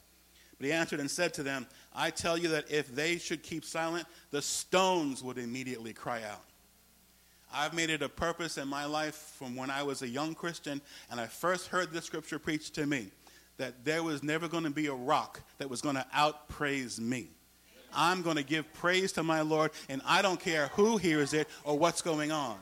But 0.57 0.65
he 0.67 0.71
answered 0.71 0.99
and 0.99 1.09
said 1.09 1.33
to 1.35 1.43
them, 1.43 1.67
I 1.99 2.11
tell 2.11 2.37
you 2.37 2.49
that 2.49 2.69
if 2.69 2.93
they 2.93 3.17
should 3.17 3.41
keep 3.41 3.65
silent, 3.65 4.05
the 4.29 4.41
stones 4.41 5.23
would 5.23 5.39
immediately 5.39 5.93
cry 5.93 6.21
out. 6.23 6.43
I've 7.51 7.73
made 7.73 7.89
it 7.89 8.03
a 8.03 8.09
purpose 8.09 8.59
in 8.59 8.67
my 8.67 8.85
life 8.85 9.33
from 9.39 9.55
when 9.55 9.71
I 9.71 9.81
was 9.81 10.03
a 10.03 10.07
young 10.07 10.35
Christian 10.35 10.79
and 11.09 11.19
I 11.19 11.25
first 11.25 11.67
heard 11.67 11.91
this 11.91 12.05
scripture 12.05 12.37
preached 12.37 12.75
to 12.75 12.85
me 12.85 13.07
that 13.57 13.83
there 13.83 14.03
was 14.03 14.21
never 14.21 14.47
going 14.47 14.65
to 14.65 14.69
be 14.69 14.85
a 14.85 14.93
rock 14.93 15.41
that 15.57 15.67
was 15.67 15.81
going 15.81 15.95
to 15.95 16.05
outpraise 16.15 16.99
me. 16.99 17.29
I'm 17.95 18.21
going 18.21 18.35
to 18.35 18.43
give 18.43 18.71
praise 18.73 19.13
to 19.13 19.23
my 19.23 19.41
Lord, 19.41 19.71
and 19.89 20.01
I 20.05 20.21
don't 20.21 20.39
care 20.39 20.67
who 20.73 20.97
hears 20.97 21.33
it 21.33 21.47
or 21.63 21.79
what's 21.79 22.03
going 22.03 22.31
on. 22.31 22.57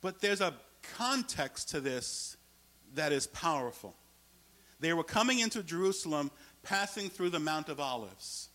But 0.00 0.20
there's 0.20 0.40
a 0.40 0.54
context 0.96 1.70
to 1.70 1.80
this 1.80 2.36
that 2.94 3.12
is 3.12 3.26
powerful. 3.26 3.96
They 4.80 4.92
were 4.92 5.04
coming 5.04 5.40
into 5.40 5.62
Jerusalem, 5.62 6.30
passing 6.62 7.10
through 7.10 7.30
the 7.30 7.38
Mount 7.38 7.68
of 7.68 7.80
Olives. 7.80 8.48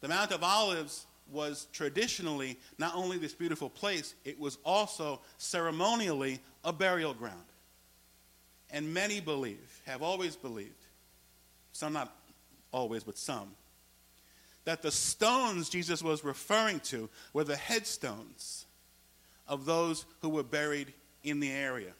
The 0.00 0.08
Mount 0.08 0.32
of 0.32 0.42
Olives 0.42 1.06
was 1.30 1.68
traditionally 1.72 2.58
not 2.78 2.94
only 2.94 3.18
this 3.18 3.34
beautiful 3.34 3.70
place, 3.70 4.14
it 4.24 4.38
was 4.38 4.58
also 4.64 5.20
ceremonially 5.38 6.40
a 6.64 6.72
burial 6.72 7.14
ground. 7.14 7.44
And 8.70 8.92
many 8.92 9.20
believe, 9.20 9.80
have 9.86 10.02
always 10.02 10.36
believed, 10.36 10.70
some 11.72 11.92
not 11.92 12.16
always, 12.72 13.04
but 13.04 13.18
some, 13.18 13.52
that 14.64 14.82
the 14.82 14.90
stones 14.90 15.68
Jesus 15.68 16.02
was 16.02 16.24
referring 16.24 16.80
to 16.80 17.08
were 17.32 17.44
the 17.44 17.56
headstones 17.56 18.66
of 19.48 19.64
those 19.64 20.04
who 20.20 20.28
were 20.28 20.42
buried 20.42 20.92
in 21.24 21.40
the 21.40 21.50
area. 21.50 21.92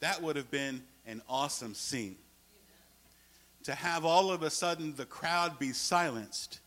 That 0.00 0.22
would 0.22 0.36
have 0.36 0.50
been 0.50 0.82
an 1.06 1.22
awesome 1.28 1.74
scene. 1.74 2.16
To 3.64 3.74
have 3.74 4.04
all 4.04 4.32
of 4.32 4.42
a 4.42 4.50
sudden 4.50 4.94
the 4.96 5.04
crowd 5.04 5.58
be 5.58 5.72
silenced 5.72 6.60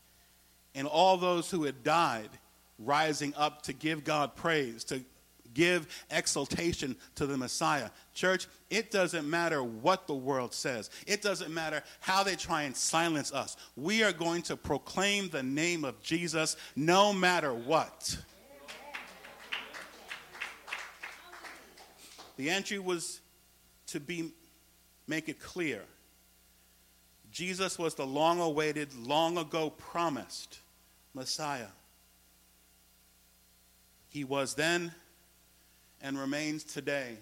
and 0.74 0.86
all 0.86 1.16
those 1.16 1.50
who 1.50 1.64
had 1.64 1.82
died 1.82 2.30
rising 2.78 3.34
up 3.36 3.62
to 3.62 3.72
give 3.72 4.04
God 4.04 4.36
praise, 4.36 4.84
to 4.84 5.02
give 5.54 5.88
exaltation 6.10 6.96
to 7.14 7.26
the 7.26 7.36
Messiah. 7.36 7.88
Church, 8.12 8.46
it 8.68 8.90
doesn't 8.90 9.28
matter 9.28 9.62
what 9.62 10.06
the 10.06 10.14
world 10.14 10.52
says, 10.52 10.90
it 11.06 11.22
doesn't 11.22 11.52
matter 11.52 11.82
how 12.00 12.22
they 12.22 12.36
try 12.36 12.62
and 12.62 12.76
silence 12.76 13.32
us. 13.32 13.56
We 13.74 14.02
are 14.02 14.12
going 14.12 14.42
to 14.42 14.56
proclaim 14.56 15.30
the 15.30 15.42
name 15.42 15.84
of 15.84 16.02
Jesus 16.02 16.56
no 16.76 17.12
matter 17.12 17.54
what. 17.54 18.18
The 22.36 22.50
entry 22.50 22.78
was 22.78 23.20
to 23.86 24.00
be 24.00 24.32
make 25.06 25.30
it 25.30 25.40
clear. 25.40 25.82
Jesus 27.36 27.78
was 27.78 27.94
the 27.94 28.06
long 28.06 28.40
awaited, 28.40 28.94
long 28.96 29.36
ago 29.36 29.68
promised 29.68 30.58
Messiah. 31.12 31.68
He 34.08 34.24
was 34.24 34.54
then 34.54 34.90
and 36.00 36.18
remains 36.18 36.64
today 36.64 37.18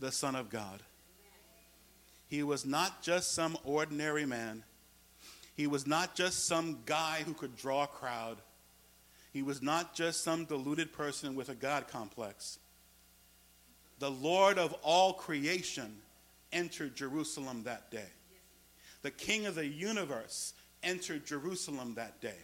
the 0.00 0.10
Son 0.10 0.34
of 0.34 0.50
God. 0.50 0.82
He 2.26 2.42
was 2.42 2.66
not 2.66 3.02
just 3.02 3.32
some 3.32 3.56
ordinary 3.62 4.26
man. 4.26 4.64
He 5.54 5.68
was 5.68 5.86
not 5.86 6.16
just 6.16 6.48
some 6.48 6.78
guy 6.84 7.22
who 7.24 7.32
could 7.32 7.54
draw 7.54 7.84
a 7.84 7.86
crowd. 7.86 8.38
He 9.32 9.44
was 9.44 9.62
not 9.62 9.94
just 9.94 10.24
some 10.24 10.44
deluded 10.44 10.92
person 10.92 11.36
with 11.36 11.50
a 11.50 11.54
God 11.54 11.86
complex 11.86 12.58
the 14.00 14.10
Lord 14.10 14.58
of 14.58 14.72
all 14.82 15.12
creation 15.12 15.98
entered 16.52 16.96
Jerusalem 16.96 17.62
that 17.62 17.92
day. 17.92 18.08
The 19.02 19.10
King 19.10 19.46
of 19.46 19.54
the 19.54 19.66
universe 19.66 20.54
entered 20.82 21.26
Jerusalem 21.26 21.94
that 21.94 22.20
day. 22.20 22.38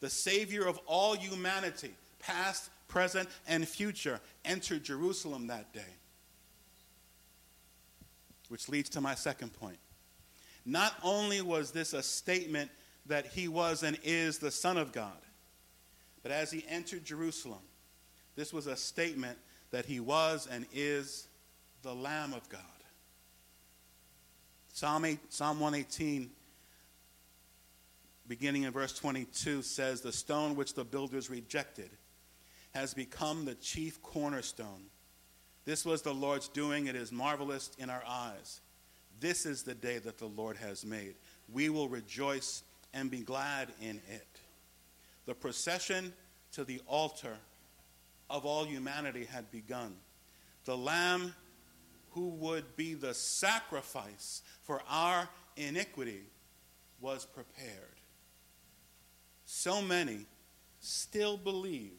The 0.00 0.10
Savior 0.10 0.66
of 0.66 0.78
all 0.86 1.14
humanity, 1.14 1.94
past, 2.18 2.70
present, 2.88 3.28
and 3.46 3.66
future, 3.66 4.20
entered 4.44 4.84
Jerusalem 4.84 5.48
that 5.48 5.72
day. 5.72 5.80
Which 8.48 8.68
leads 8.68 8.90
to 8.90 9.00
my 9.00 9.14
second 9.14 9.52
point. 9.54 9.78
Not 10.64 10.94
only 11.02 11.40
was 11.40 11.70
this 11.70 11.92
a 11.92 12.02
statement 12.02 12.70
that 13.06 13.26
he 13.26 13.48
was 13.48 13.82
and 13.82 13.98
is 14.02 14.38
the 14.38 14.50
Son 14.50 14.76
of 14.76 14.92
God, 14.92 15.16
but 16.22 16.32
as 16.32 16.50
he 16.50 16.64
entered 16.68 17.04
Jerusalem, 17.04 17.62
this 18.34 18.52
was 18.52 18.66
a 18.66 18.76
statement 18.76 19.38
that 19.70 19.86
he 19.86 20.00
was 20.00 20.48
and 20.50 20.66
is 20.72 21.28
the 21.82 21.94
Lamb 21.94 22.32
of 22.32 22.48
God. 22.48 22.60
Psalm, 24.76 25.06
8, 25.06 25.32
Psalm 25.32 25.58
118, 25.58 26.30
beginning 28.28 28.64
in 28.64 28.72
verse 28.72 28.92
22, 28.92 29.62
says, 29.62 30.02
The 30.02 30.12
stone 30.12 30.54
which 30.54 30.74
the 30.74 30.84
builders 30.84 31.30
rejected 31.30 31.88
has 32.74 32.92
become 32.92 33.46
the 33.46 33.54
chief 33.54 34.02
cornerstone. 34.02 34.82
This 35.64 35.86
was 35.86 36.02
the 36.02 36.12
Lord's 36.12 36.48
doing. 36.48 36.88
It 36.88 36.94
is 36.94 37.10
marvelous 37.10 37.70
in 37.78 37.88
our 37.88 38.02
eyes. 38.06 38.60
This 39.18 39.46
is 39.46 39.62
the 39.62 39.74
day 39.74 39.96
that 39.96 40.18
the 40.18 40.26
Lord 40.26 40.58
has 40.58 40.84
made. 40.84 41.14
We 41.50 41.70
will 41.70 41.88
rejoice 41.88 42.62
and 42.92 43.10
be 43.10 43.20
glad 43.20 43.68
in 43.80 44.02
it. 44.10 44.28
The 45.24 45.34
procession 45.34 46.12
to 46.52 46.64
the 46.64 46.82
altar 46.86 47.38
of 48.28 48.44
all 48.44 48.66
humanity 48.66 49.24
had 49.24 49.50
begun. 49.50 49.96
The 50.66 50.76
Lamb 50.76 51.32
who 52.16 52.28
would 52.28 52.76
be 52.76 52.94
the 52.94 53.12
sacrifice 53.12 54.40
for 54.62 54.80
our 54.88 55.28
iniquity 55.58 56.22
was 56.98 57.26
prepared. 57.26 58.00
So 59.44 59.82
many 59.82 60.24
still 60.80 61.36
believe 61.36 61.98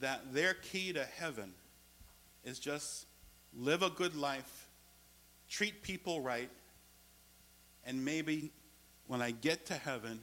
that 0.00 0.32
their 0.32 0.54
key 0.54 0.94
to 0.94 1.04
heaven 1.04 1.52
is 2.42 2.58
just 2.58 3.04
live 3.54 3.82
a 3.82 3.90
good 3.90 4.16
life, 4.16 4.66
treat 5.46 5.82
people 5.82 6.22
right, 6.22 6.50
and 7.84 8.02
maybe 8.02 8.50
when 9.08 9.20
I 9.20 9.32
get 9.32 9.66
to 9.66 9.74
heaven 9.74 10.20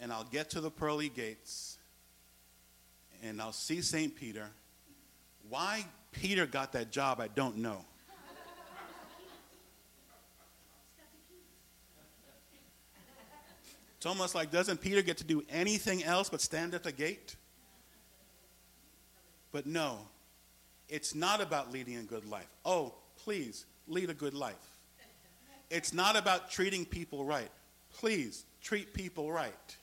and 0.00 0.12
I'll 0.12 0.22
get 0.22 0.50
to 0.50 0.60
the 0.60 0.70
pearly 0.70 1.08
gates 1.08 1.78
and 3.24 3.42
I'll 3.42 3.50
see 3.50 3.80
St. 3.80 4.14
Peter, 4.14 4.50
why 5.48 5.84
Peter 6.12 6.46
got 6.46 6.72
that 6.72 6.90
job, 6.90 7.20
I 7.20 7.28
don't 7.28 7.58
know. 7.58 7.84
It's 13.96 14.06
almost 14.06 14.34
like 14.34 14.50
doesn't 14.50 14.82
Peter 14.82 15.00
get 15.00 15.16
to 15.18 15.24
do 15.24 15.42
anything 15.48 16.04
else 16.04 16.28
but 16.28 16.42
stand 16.42 16.74
at 16.74 16.82
the 16.82 16.92
gate? 16.92 17.36
But 19.50 19.64
no, 19.64 19.98
it's 20.90 21.14
not 21.14 21.40
about 21.40 21.72
leading 21.72 21.96
a 21.96 22.02
good 22.02 22.28
life. 22.28 22.48
Oh, 22.66 22.92
please, 23.16 23.64
lead 23.88 24.10
a 24.10 24.14
good 24.14 24.34
life. 24.34 24.54
It's 25.70 25.94
not 25.94 26.16
about 26.16 26.50
treating 26.50 26.84
people 26.84 27.24
right. 27.24 27.50
Please, 27.94 28.44
treat 28.60 28.92
people 28.92 29.32
right. 29.32 29.76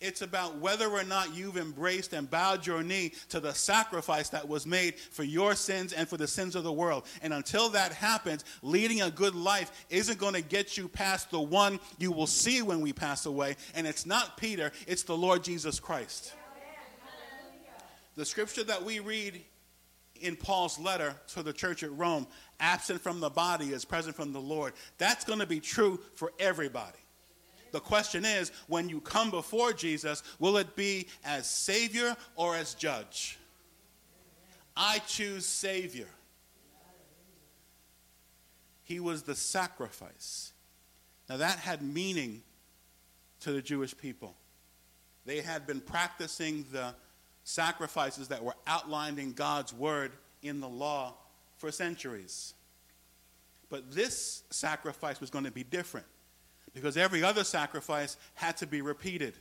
It's 0.00 0.22
about 0.22 0.58
whether 0.58 0.88
or 0.88 1.02
not 1.02 1.34
you've 1.34 1.56
embraced 1.56 2.12
and 2.12 2.30
bowed 2.30 2.64
your 2.64 2.84
knee 2.84 3.12
to 3.30 3.40
the 3.40 3.52
sacrifice 3.52 4.28
that 4.28 4.48
was 4.48 4.64
made 4.64 4.96
for 4.96 5.24
your 5.24 5.56
sins 5.56 5.92
and 5.92 6.08
for 6.08 6.16
the 6.16 6.28
sins 6.28 6.54
of 6.54 6.62
the 6.62 6.72
world. 6.72 7.04
And 7.20 7.32
until 7.32 7.68
that 7.70 7.92
happens, 7.92 8.44
leading 8.62 9.02
a 9.02 9.10
good 9.10 9.34
life 9.34 9.86
isn't 9.90 10.18
going 10.18 10.34
to 10.34 10.40
get 10.40 10.76
you 10.76 10.86
past 10.86 11.32
the 11.32 11.40
one 11.40 11.80
you 11.98 12.12
will 12.12 12.28
see 12.28 12.62
when 12.62 12.80
we 12.80 12.92
pass 12.92 13.26
away. 13.26 13.56
And 13.74 13.88
it's 13.88 14.06
not 14.06 14.36
Peter, 14.36 14.70
it's 14.86 15.02
the 15.02 15.16
Lord 15.16 15.42
Jesus 15.42 15.80
Christ. 15.80 16.32
The 18.14 18.24
scripture 18.24 18.64
that 18.64 18.84
we 18.84 19.00
read 19.00 19.40
in 20.20 20.36
Paul's 20.36 20.78
letter 20.78 21.14
to 21.34 21.42
the 21.42 21.52
church 21.52 21.82
at 21.82 21.92
Rome, 21.96 22.26
absent 22.60 23.00
from 23.00 23.18
the 23.20 23.30
body 23.30 23.72
is 23.72 23.84
present 23.84 24.14
from 24.14 24.32
the 24.32 24.40
Lord, 24.40 24.74
that's 24.96 25.24
going 25.24 25.38
to 25.40 25.46
be 25.46 25.60
true 25.60 26.00
for 26.14 26.32
everybody. 26.38 26.98
The 27.72 27.80
question 27.80 28.24
is 28.24 28.52
when 28.66 28.88
you 28.88 29.00
come 29.00 29.30
before 29.30 29.72
Jesus, 29.72 30.22
will 30.38 30.56
it 30.56 30.76
be 30.76 31.06
as 31.24 31.48
Savior 31.48 32.16
or 32.36 32.56
as 32.56 32.74
Judge? 32.74 33.38
I 34.76 35.00
choose 35.00 35.44
Savior. 35.44 36.08
He 38.84 39.00
was 39.00 39.22
the 39.22 39.34
sacrifice. 39.34 40.52
Now, 41.28 41.36
that 41.36 41.58
had 41.58 41.82
meaning 41.82 42.42
to 43.40 43.52
the 43.52 43.60
Jewish 43.60 43.96
people. 43.96 44.34
They 45.26 45.42
had 45.42 45.66
been 45.66 45.80
practicing 45.80 46.64
the 46.72 46.94
sacrifices 47.44 48.28
that 48.28 48.42
were 48.42 48.54
outlined 48.66 49.18
in 49.18 49.32
God's 49.32 49.74
word 49.74 50.12
in 50.42 50.60
the 50.60 50.68
law 50.68 51.14
for 51.58 51.70
centuries. 51.70 52.54
But 53.68 53.92
this 53.92 54.44
sacrifice 54.50 55.20
was 55.20 55.28
going 55.28 55.44
to 55.44 55.50
be 55.50 55.64
different 55.64 56.06
because 56.74 56.96
every 56.96 57.22
other 57.22 57.44
sacrifice 57.44 58.16
had 58.34 58.56
to 58.58 58.66
be 58.66 58.82
repeated. 58.82 59.34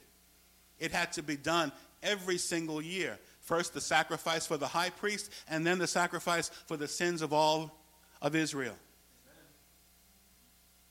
It 0.80 0.92
had 0.92 1.12
to 1.13 1.24
be 1.24 1.38
done 1.38 1.72
every 2.04 2.38
single 2.38 2.82
year. 2.82 3.18
First, 3.42 3.74
the 3.74 3.82
sacrifice 3.82 4.46
for 4.46 4.58
the 4.58 4.68
high 4.68 4.90
priest, 4.90 5.32
and 5.48 5.66
then 5.66 5.80
the 5.80 5.88
sacrifice 5.88 6.50
for 6.66 6.78
the 6.78 6.88
sins 6.88 7.22
of 7.22 7.34
all 7.34 7.80
of 8.22 8.36
Israel. 8.36 8.76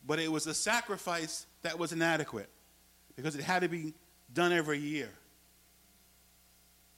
But 0.07 0.19
it 0.19 0.31
was 0.31 0.47
a 0.47 0.55
sacrifice 0.55 1.47
that 1.63 1.79
was 1.79 1.93
inadequate 1.93 2.49
because 3.17 3.35
it 3.35 3.43
had 3.43 3.63
to 3.63 3.69
be 3.69 3.95
done 4.33 4.53
every 4.53 4.79
year. 4.79 5.11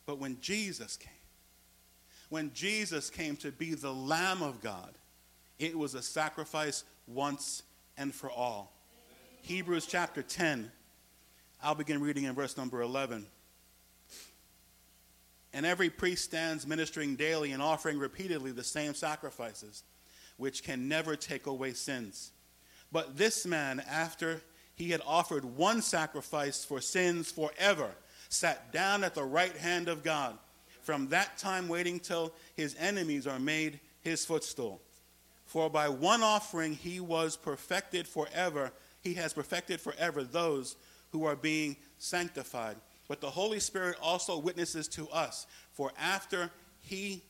But 0.04 0.18
when 0.18 0.38
Jesus 0.40 0.96
came, 0.96 1.12
when 2.28 2.52
Jesus 2.52 3.08
came 3.10 3.36
to 3.36 3.50
be 3.50 3.74
the 3.74 3.92
Lamb 3.92 4.42
of 4.42 4.60
God, 4.60 4.94
it 5.58 5.76
was 5.76 5.94
a 5.94 6.02
sacrifice 6.02 6.84
once 7.06 7.62
and 7.96 8.14
for 8.14 8.30
all. 8.30 8.72
Hebrews 9.48 9.86
chapter 9.86 10.22
10, 10.22 10.70
I'll 11.62 11.74
begin 11.74 12.02
reading 12.02 12.24
in 12.24 12.34
verse 12.34 12.58
number 12.58 12.82
11. 12.82 13.24
And 15.54 15.64
every 15.64 15.88
priest 15.88 16.24
stands 16.24 16.66
ministering 16.66 17.16
daily 17.16 17.52
and 17.52 17.62
offering 17.62 17.98
repeatedly 17.98 18.50
the 18.52 18.62
same 18.62 18.92
sacrifices, 18.92 19.84
which 20.36 20.62
can 20.62 20.86
never 20.86 21.16
take 21.16 21.46
away 21.46 21.72
sins. 21.72 22.32
But 22.92 23.16
this 23.16 23.46
man, 23.46 23.82
after 23.88 24.42
he 24.74 24.90
had 24.90 25.00
offered 25.06 25.46
one 25.46 25.80
sacrifice 25.80 26.62
for 26.62 26.82
sins 26.82 27.32
forever, 27.32 27.88
sat 28.28 28.70
down 28.70 29.02
at 29.02 29.14
the 29.14 29.24
right 29.24 29.56
hand 29.56 29.88
of 29.88 30.04
God, 30.04 30.36
from 30.82 31.08
that 31.08 31.38
time 31.38 31.68
waiting 31.68 32.00
till 32.00 32.34
his 32.54 32.76
enemies 32.78 33.26
are 33.26 33.40
made 33.40 33.80
his 34.02 34.26
footstool. 34.26 34.82
For 35.46 35.70
by 35.70 35.88
one 35.88 36.22
offering 36.22 36.74
he 36.74 37.00
was 37.00 37.38
perfected 37.38 38.06
forever, 38.06 38.72
he 39.08 39.14
has 39.14 39.32
perfected 39.32 39.80
forever 39.80 40.22
those 40.22 40.76
who 41.10 41.24
are 41.24 41.36
being 41.36 41.76
sanctified. 41.98 42.76
But 43.08 43.20
the 43.20 43.30
Holy 43.30 43.58
Spirit 43.58 43.96
also 44.02 44.38
witnesses 44.38 44.86
to 44.88 45.08
us, 45.08 45.46
for 45.72 45.92
after 45.98 46.50
he 46.80 47.22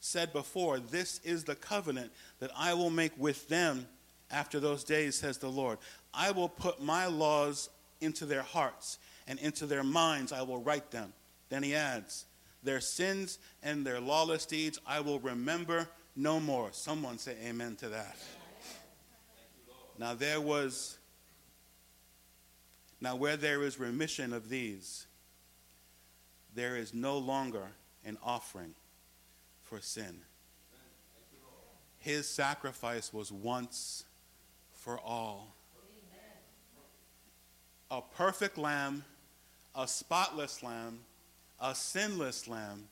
said 0.00 0.32
before, 0.32 0.78
This 0.78 1.20
is 1.24 1.44
the 1.44 1.54
covenant 1.54 2.10
that 2.40 2.50
I 2.56 2.72
will 2.74 2.90
make 2.90 3.12
with 3.18 3.48
them 3.48 3.86
after 4.30 4.58
those 4.58 4.82
days, 4.82 5.16
says 5.16 5.38
the 5.38 5.50
Lord. 5.50 5.78
I 6.14 6.30
will 6.30 6.48
put 6.48 6.82
my 6.82 7.06
laws 7.06 7.68
into 8.00 8.24
their 8.24 8.42
hearts 8.42 8.98
and 9.28 9.38
into 9.38 9.66
their 9.66 9.84
minds 9.84 10.32
I 10.32 10.42
will 10.42 10.62
write 10.62 10.90
them. 10.90 11.12
Then 11.50 11.62
he 11.62 11.74
adds, 11.74 12.24
Their 12.62 12.80
sins 12.80 13.38
and 13.62 13.86
their 13.86 14.00
lawless 14.00 14.46
deeds 14.46 14.80
I 14.86 15.00
will 15.00 15.20
remember 15.20 15.86
no 16.16 16.40
more. 16.40 16.70
Someone 16.72 17.18
say 17.18 17.36
amen 17.44 17.76
to 17.76 17.90
that. 17.90 18.16
Now 19.98 20.14
there 20.14 20.40
was, 20.40 20.95
now 23.00 23.16
where 23.16 23.36
there 23.36 23.62
is 23.62 23.78
remission 23.78 24.32
of 24.32 24.48
these, 24.48 25.06
there 26.54 26.76
is 26.76 26.94
no 26.94 27.18
longer 27.18 27.68
an 28.04 28.18
offering 28.22 28.74
for 29.62 29.80
sin. 29.80 30.20
His 31.98 32.28
sacrifice 32.28 33.12
was 33.12 33.32
once 33.32 34.04
for 34.72 34.98
all. 35.00 35.54
A 37.90 38.00
perfect 38.00 38.58
lamb 38.58 39.04
a 39.76 39.86
spotless 39.86 40.62
lamb, 40.62 41.00
a 41.60 41.74
sinless 41.74 42.48
lamb, 42.48 42.88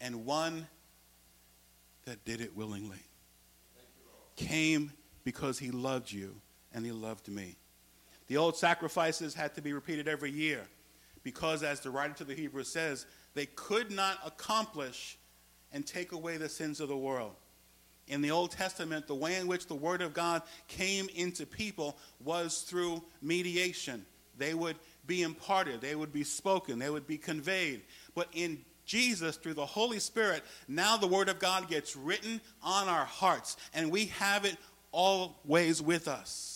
and 0.00 0.26
one 0.26 0.66
that 2.04 2.24
did 2.24 2.40
it 2.40 2.54
willingly. 2.56 2.98
Came 4.36 4.92
because 5.22 5.58
he 5.58 5.70
loved 5.70 6.10
you 6.10 6.34
and 6.74 6.84
he 6.84 6.90
loved 6.90 7.28
me. 7.28 7.54
The 8.26 8.36
old 8.36 8.56
sacrifices 8.56 9.34
had 9.34 9.54
to 9.54 9.62
be 9.62 9.72
repeated 9.72 10.08
every 10.08 10.30
year 10.30 10.62
because, 11.22 11.62
as 11.62 11.80
the 11.80 11.90
writer 11.90 12.14
to 12.14 12.24
the 12.24 12.34
Hebrews 12.34 12.68
says, 12.68 13.06
they 13.34 13.46
could 13.46 13.90
not 13.90 14.18
accomplish 14.24 15.18
and 15.72 15.86
take 15.86 16.12
away 16.12 16.36
the 16.36 16.48
sins 16.48 16.80
of 16.80 16.88
the 16.88 16.96
world. 16.96 17.34
In 18.06 18.20
the 18.20 18.30
Old 18.30 18.50
Testament, 18.50 19.06
the 19.06 19.14
way 19.14 19.36
in 19.36 19.46
which 19.46 19.66
the 19.66 19.74
Word 19.74 20.02
of 20.02 20.14
God 20.14 20.42
came 20.68 21.08
into 21.14 21.46
people 21.46 21.96
was 22.22 22.60
through 22.60 23.02
mediation. 23.22 24.04
They 24.36 24.54
would 24.54 24.76
be 25.06 25.22
imparted, 25.22 25.80
they 25.80 25.94
would 25.94 26.12
be 26.12 26.24
spoken, 26.24 26.78
they 26.78 26.90
would 26.90 27.06
be 27.06 27.18
conveyed. 27.18 27.82
But 28.14 28.28
in 28.32 28.64
Jesus, 28.84 29.36
through 29.36 29.54
the 29.54 29.64
Holy 29.66 29.98
Spirit, 29.98 30.42
now 30.68 30.96
the 30.96 31.06
Word 31.06 31.28
of 31.28 31.38
God 31.38 31.68
gets 31.68 31.96
written 31.96 32.40
on 32.62 32.88
our 32.88 33.04
hearts, 33.04 33.56
and 33.72 33.90
we 33.90 34.06
have 34.06 34.44
it 34.44 34.56
always 34.92 35.80
with 35.80 36.06
us. 36.06 36.53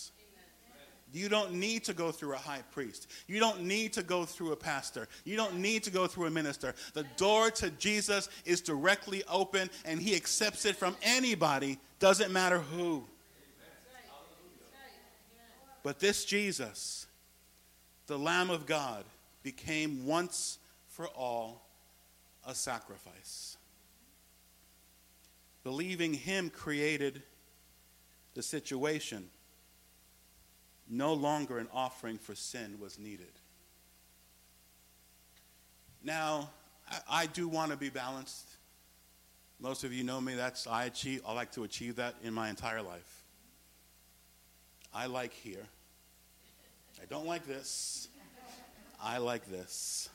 You 1.12 1.29
don't 1.29 1.55
need 1.55 1.85
to 1.85 1.94
go 1.94 2.12
through 2.12 2.35
a 2.35 2.38
high 2.38 2.62
priest. 2.71 3.11
You 3.27 3.40
don't 3.40 3.62
need 3.62 3.94
to 3.94 4.03
go 4.03 4.25
through 4.25 4.53
a 4.53 4.57
pastor. 4.57 5.09
You 5.25 5.37
don't 5.37 5.57
need 5.57 5.83
to 5.85 5.90
go 5.90 6.07
through 6.07 6.27
a 6.27 6.31
minister. 6.31 6.75
The 6.92 7.07
door 7.16 7.51
to 7.53 7.71
Jesus 7.71 8.29
is 8.44 8.61
directly 8.61 9.23
open 9.29 9.71
and 9.85 10.01
he 10.01 10.14
accepts 10.14 10.64
it 10.66 10.77
from 10.77 10.97
anybody, 11.03 11.79
doesn't 11.99 12.31
matter 12.31 12.59
who. 12.59 13.05
But 15.83 15.99
this 15.99 16.25
Jesus, 16.27 17.07
the 18.07 18.18
Lamb 18.18 18.51
of 18.51 18.66
God, 18.66 19.05
became 19.42 20.05
once 20.05 20.59
for 20.88 21.07
all 21.09 21.62
a 22.47 22.55
sacrifice. 22.55 23.57
Believing 25.64 26.12
him 26.12 26.51
created 26.51 27.23
the 28.35 28.42
situation 28.42 29.31
no 30.88 31.12
longer 31.12 31.59
an 31.59 31.68
offering 31.72 32.18
for 32.18 32.35
sin 32.35 32.79
was 32.81 32.98
needed. 32.98 33.33
Now, 36.03 36.51
I, 36.90 36.98
I 37.11 37.27
do 37.27 37.48
want 37.48 37.70
to 37.70 37.77
be 37.77 37.90
balanced. 37.90 38.48
Most 39.61 39.85
of 39.85 39.92
you 39.92 40.05
know 40.05 40.20
me. 40.20 40.35
That's 40.35 40.66
I 40.66 40.85
achieve. 40.85 41.22
I 41.27 41.33
like 41.33 41.53
to 41.53 41.64
achieve 41.64 41.96
that 41.96 42.14
in 42.22 42.33
my 42.33 42.48
entire 42.48 42.83
life. 42.83 43.24
I 44.94 45.07
like 45.07 45.33
here. 45.33 45.66
I 47.03 47.05
don't 47.07 47.27
like 47.27 47.46
this. 47.46 48.09
I 49.01 49.18
like 49.18 49.48
this. 49.51 50.09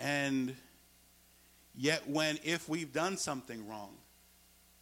And 0.00 0.56
yet, 1.76 2.08
when 2.08 2.38
if 2.42 2.68
we've 2.68 2.92
done 2.92 3.16
something 3.16 3.68
wrong, 3.68 3.96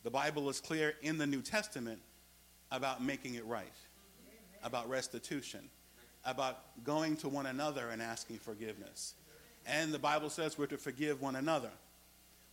the 0.03 0.11
Bible 0.11 0.49
is 0.49 0.61
clear 0.61 0.95
in 1.03 1.19
the 1.19 1.27
New 1.27 1.43
Testament 1.43 2.01
about 2.71 3.03
making 3.03 3.35
it 3.35 3.45
right, 3.47 3.73
about 4.63 4.89
restitution, 4.89 5.69
about 6.25 6.85
going 6.85 7.17
to 7.19 7.29
one 7.29 7.47
another 7.47 7.89
and 7.91 8.01
asking 8.01 8.39
forgiveness. 8.39 9.15
And 9.67 9.93
the 9.93 9.99
Bible 9.99 10.31
says 10.31 10.57
we're 10.57 10.67
to 10.67 10.79
forgive 10.79 11.21
one 11.21 11.37
another. 11.37 11.71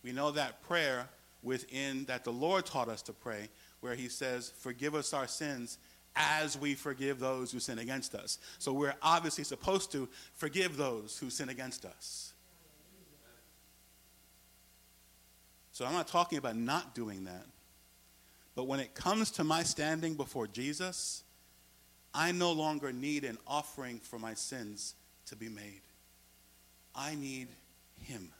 We 0.02 0.12
know 0.12 0.30
that 0.32 0.62
prayer 0.62 1.08
within 1.42 2.04
that 2.04 2.24
the 2.24 2.32
Lord 2.32 2.66
taught 2.66 2.88
us 2.88 3.02
to 3.02 3.12
pray, 3.12 3.48
where 3.80 3.94
He 3.94 4.08
says, 4.08 4.52
Forgive 4.58 4.94
us 4.94 5.12
our 5.12 5.26
sins 5.26 5.78
as 6.16 6.58
we 6.58 6.74
forgive 6.74 7.20
those 7.20 7.52
who 7.52 7.60
sin 7.60 7.78
against 7.78 8.14
us. 8.14 8.38
So 8.58 8.72
we're 8.72 8.96
obviously 9.02 9.44
supposed 9.44 9.92
to 9.92 10.08
forgive 10.34 10.76
those 10.76 11.18
who 11.18 11.30
sin 11.30 11.48
against 11.48 11.84
us. 11.84 12.32
So 15.78 15.86
I'm 15.86 15.92
not 15.92 16.08
talking 16.08 16.38
about 16.38 16.56
not 16.56 16.92
doing 16.92 17.22
that. 17.26 17.46
But 18.56 18.66
when 18.66 18.80
it 18.80 18.96
comes 18.96 19.30
to 19.30 19.44
my 19.44 19.62
standing 19.62 20.16
before 20.16 20.48
Jesus, 20.48 21.22
I 22.12 22.32
no 22.32 22.50
longer 22.50 22.92
need 22.92 23.22
an 23.22 23.38
offering 23.46 24.00
for 24.00 24.18
my 24.18 24.34
sins 24.34 24.96
to 25.26 25.36
be 25.36 25.48
made. 25.48 25.82
I 26.96 27.14
need 27.14 27.46
Him. 28.02 28.32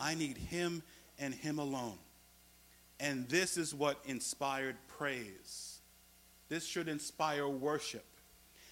I 0.00 0.14
need 0.14 0.38
Him 0.38 0.82
and 1.18 1.34
Him 1.34 1.58
alone. 1.58 1.98
And 2.98 3.28
this 3.28 3.58
is 3.58 3.74
what 3.74 4.00
inspired 4.06 4.76
praise. 4.96 5.80
This 6.48 6.64
should 6.64 6.88
inspire 6.88 7.46
worship. 7.46 8.06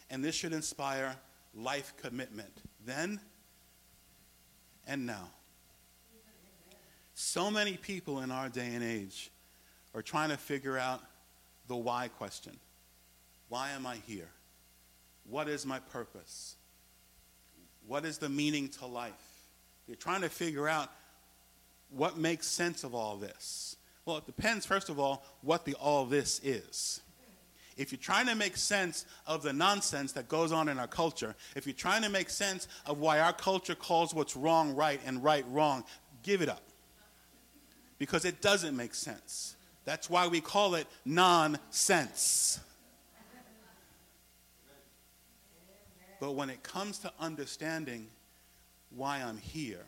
And 0.08 0.24
this 0.24 0.34
should 0.34 0.54
inspire 0.54 1.14
life 1.54 1.92
commitment. 2.00 2.56
Then 2.86 3.20
and 4.86 5.04
now. 5.04 5.28
So 7.18 7.50
many 7.50 7.78
people 7.78 8.20
in 8.20 8.30
our 8.30 8.50
day 8.50 8.74
and 8.74 8.84
age 8.84 9.30
are 9.94 10.02
trying 10.02 10.28
to 10.28 10.36
figure 10.36 10.76
out 10.76 11.00
the 11.66 11.74
why 11.74 12.08
question. 12.08 12.54
Why 13.48 13.70
am 13.70 13.86
I 13.86 13.96
here? 14.06 14.28
What 15.24 15.48
is 15.48 15.64
my 15.64 15.78
purpose? 15.78 16.56
What 17.86 18.04
is 18.04 18.18
the 18.18 18.28
meaning 18.28 18.68
to 18.80 18.86
life? 18.86 19.14
They're 19.86 19.96
trying 19.96 20.20
to 20.20 20.28
figure 20.28 20.68
out 20.68 20.92
what 21.88 22.18
makes 22.18 22.46
sense 22.46 22.84
of 22.84 22.94
all 22.94 23.16
this. 23.16 23.76
Well, 24.04 24.18
it 24.18 24.26
depends, 24.26 24.66
first 24.66 24.90
of 24.90 25.00
all, 25.00 25.24
what 25.40 25.64
the 25.64 25.72
all 25.72 26.04
this 26.04 26.38
is. 26.44 27.00
If 27.78 27.92
you're 27.92 27.98
trying 27.98 28.26
to 28.26 28.34
make 28.34 28.58
sense 28.58 29.06
of 29.26 29.42
the 29.42 29.54
nonsense 29.54 30.12
that 30.12 30.28
goes 30.28 30.52
on 30.52 30.68
in 30.68 30.78
our 30.78 30.86
culture, 30.86 31.34
if 31.54 31.66
you're 31.66 31.72
trying 31.72 32.02
to 32.02 32.10
make 32.10 32.28
sense 32.28 32.68
of 32.84 32.98
why 32.98 33.20
our 33.20 33.32
culture 33.32 33.74
calls 33.74 34.12
what's 34.12 34.36
wrong 34.36 34.76
right 34.76 35.00
and 35.06 35.24
right 35.24 35.46
wrong, 35.50 35.82
give 36.22 36.42
it 36.42 36.50
up 36.50 36.60
because 37.98 38.24
it 38.24 38.40
doesn't 38.40 38.76
make 38.76 38.94
sense. 38.94 39.56
That's 39.84 40.10
why 40.10 40.26
we 40.26 40.40
call 40.40 40.74
it 40.74 40.86
nonsense. 41.04 42.60
But 46.18 46.34
when 46.34 46.50
it 46.50 46.62
comes 46.62 46.98
to 47.00 47.12
understanding 47.20 48.08
why 48.90 49.18
I'm 49.18 49.38
here, 49.38 49.84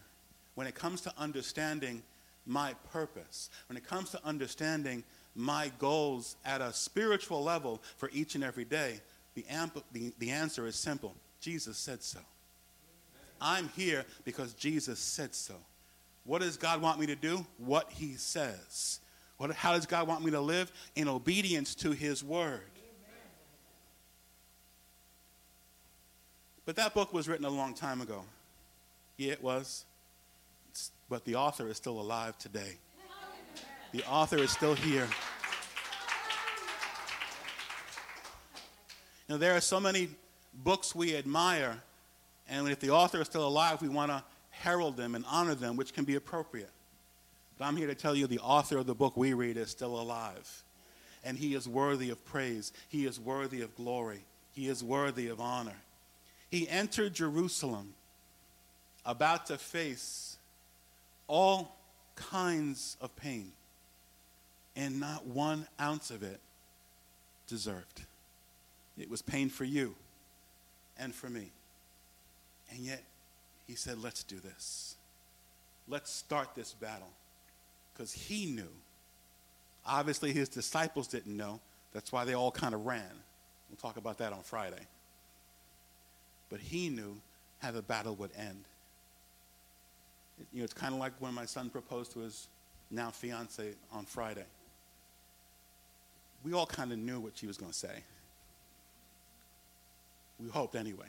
when 0.55 0.67
it 0.67 0.75
comes 0.75 1.01
to 1.03 1.13
understanding 1.19 2.03
my 2.47 2.75
purpose, 2.93 3.51
when 3.69 3.77
it 3.77 3.87
comes 3.87 4.11
to 4.11 4.21
understanding 4.25 5.05
my 5.35 5.71
goals 5.79 6.37
at 6.45 6.61
a 6.61 6.73
spiritual 6.73 7.43
level 7.43 7.83
for 7.97 8.11
each 8.13 8.35
and 8.35 8.45
every 8.45 8.65
day, 8.65 9.01
the, 9.35 9.45
amp- 9.49 9.85
the, 9.93 10.13
the 10.19 10.31
answer 10.31 10.67
is 10.67 10.77
simple 10.77 11.15
Jesus 11.41 11.79
said 11.79 12.03
so. 12.03 12.19
I'm 13.41 13.69
here 13.77 14.05
because 14.25 14.55
Jesus 14.55 14.99
said 14.99 15.35
so. 15.35 15.55
What 16.29 16.43
does 16.43 16.59
God 16.59 16.83
want 16.83 17.01
me 17.01 17.07
to 17.07 17.17
do? 17.17 17.47
What 17.57 17.91
He 17.91 18.13
says. 18.13 19.01
What, 19.39 19.51
how 19.55 19.73
does 19.73 19.87
God 19.87 20.07
want 20.07 20.23
me 20.23 20.31
to 20.33 20.41
live? 20.41 20.71
In 20.95 21.09
obedience 21.09 21.75
to 21.77 21.93
His 21.93 22.23
word. 22.23 22.61
But 26.67 26.77
that 26.77 26.93
book 26.93 27.15
was 27.15 27.29
written 27.29 27.47
a 27.47 27.51
long 27.51 27.73
time 27.73 28.03
ago. 28.03 28.25
Yeah, 29.17 29.33
it 29.33 29.43
was. 29.43 29.87
It's, 30.69 30.91
but 31.09 31.25
the 31.25 31.37
author 31.37 31.67
is 31.67 31.79
still 31.79 31.99
alive 31.99 32.37
today. 32.37 32.77
The 33.93 34.05
author 34.05 34.37
is 34.37 34.51
still 34.51 34.75
here. 34.75 35.09
Know, 39.31 39.39
there 39.39 39.57
are 39.57 39.63
so 39.63 39.81
many 39.81 40.11
books 40.53 40.95
we 40.95 41.17
admire, 41.17 41.83
and 42.51 42.69
if 42.69 42.81
the 42.81 42.91
author 42.91 43.23
is 43.23 43.29
still 43.29 43.49
alive, 43.49 43.81
we 43.81 43.89
want 43.89 44.11
to 44.11 44.23
herald 44.61 44.97
them 44.97 45.15
and 45.15 45.25
honor 45.29 45.55
them, 45.55 45.77
which 45.77 45.93
can 45.93 46.05
be 46.05 46.17
appropriate. 46.17 46.71
But 47.59 47.67
I'm 47.67 47.77
here 47.77 47.87
to 47.89 47.95
tell 47.95 48.15
you 48.15 48.27
the 48.27 48.39
author 48.39 48.79
of 48.79 48.87
the 48.87 48.95
book 48.95 49.17
we 49.17 49.33
read 49.33 49.57
is 49.57 49.71
still 49.71 50.01
alive. 50.01 50.65
And 51.25 51.37
he 51.37 51.55
is 51.55 51.69
worthy 51.69 52.11
of 52.11 52.25
praise. 52.25 52.73
He 52.89 53.05
is 53.05 53.19
worthy 53.19 53.63
of 53.63 53.75
glory. 53.77 54.25
He 54.53 54.69
is 54.69 54.83
worthy 54.83 55.29
of 55.29 55.41
honor. 55.41 55.77
He 56.51 56.69
entered 56.69 57.15
Jerusalem 57.15 57.95
about 59.05 59.47
to 59.47 59.59
face 59.59 60.37
all 61.27 61.77
kinds 62.15 62.97
of 63.01 63.15
pain, 63.17 63.53
and 64.75 64.99
not 64.99 65.27
one 65.27 65.67
ounce 65.81 66.11
of 66.11 66.23
it 66.23 66.41
deserved. 67.47 68.03
It 68.99 69.11
was 69.11 69.23
pain 69.23 69.51
for 69.51 69.65
you 69.65 69.95
and 70.99 71.15
for 71.15 71.29
me. 71.29 71.51
And 72.71 72.81
yet, 72.81 73.03
he 73.69 73.75
said, 73.75 74.03
Let's 74.03 74.25
do 74.25 74.41
this. 74.41 74.97
Let's 75.87 76.11
start 76.11 76.55
this 76.55 76.73
battle. 76.73 77.11
Because 77.93 78.13
he 78.13 78.47
knew. 78.47 78.71
Obviously, 79.87 80.33
his 80.33 80.49
disciples 80.49 81.07
didn't 81.07 81.37
know. 81.37 81.61
That's 81.93 82.11
why 82.11 82.25
they 82.25 82.35
all 82.35 82.51
kind 82.51 82.75
of 82.75 82.85
ran. 82.85 83.23
We'll 83.71 83.77
talk 83.77 83.97
about 83.97 84.19
that 84.19 84.33
on 84.33 84.41
Friday. 84.43 84.87
But 86.51 86.61
he 86.61 86.89
knew 86.89 87.21
how 87.61 87.71
the 87.71 87.83
battle 87.83 88.15
would 88.17 88.31
end. 88.37 88.65
It, 90.41 90.47
you 90.53 90.59
know, 90.61 90.65
it's 90.65 90.75
kind 90.75 90.95
of 90.95 91.01
like 91.01 91.13
when 91.19 91.35
my 91.35 91.45
son 91.45 91.71
proposed 91.71 92.13
to 92.13 92.21
his 92.21 92.49
now 92.91 93.11
fiance 93.11 93.75
on 93.93 94.05
Friday. 94.05 94.45
We 96.45 96.53
all 96.53 96.67
kind 96.67 96.93
of 96.93 96.99
knew 96.99 97.21
what 97.21 97.37
she 97.37 97.47
was 97.47 97.57
going 97.57 97.73
to 97.73 97.77
say. 97.79 98.03
We 100.41 100.49
hoped 100.49 100.77
anyway. 100.77 101.07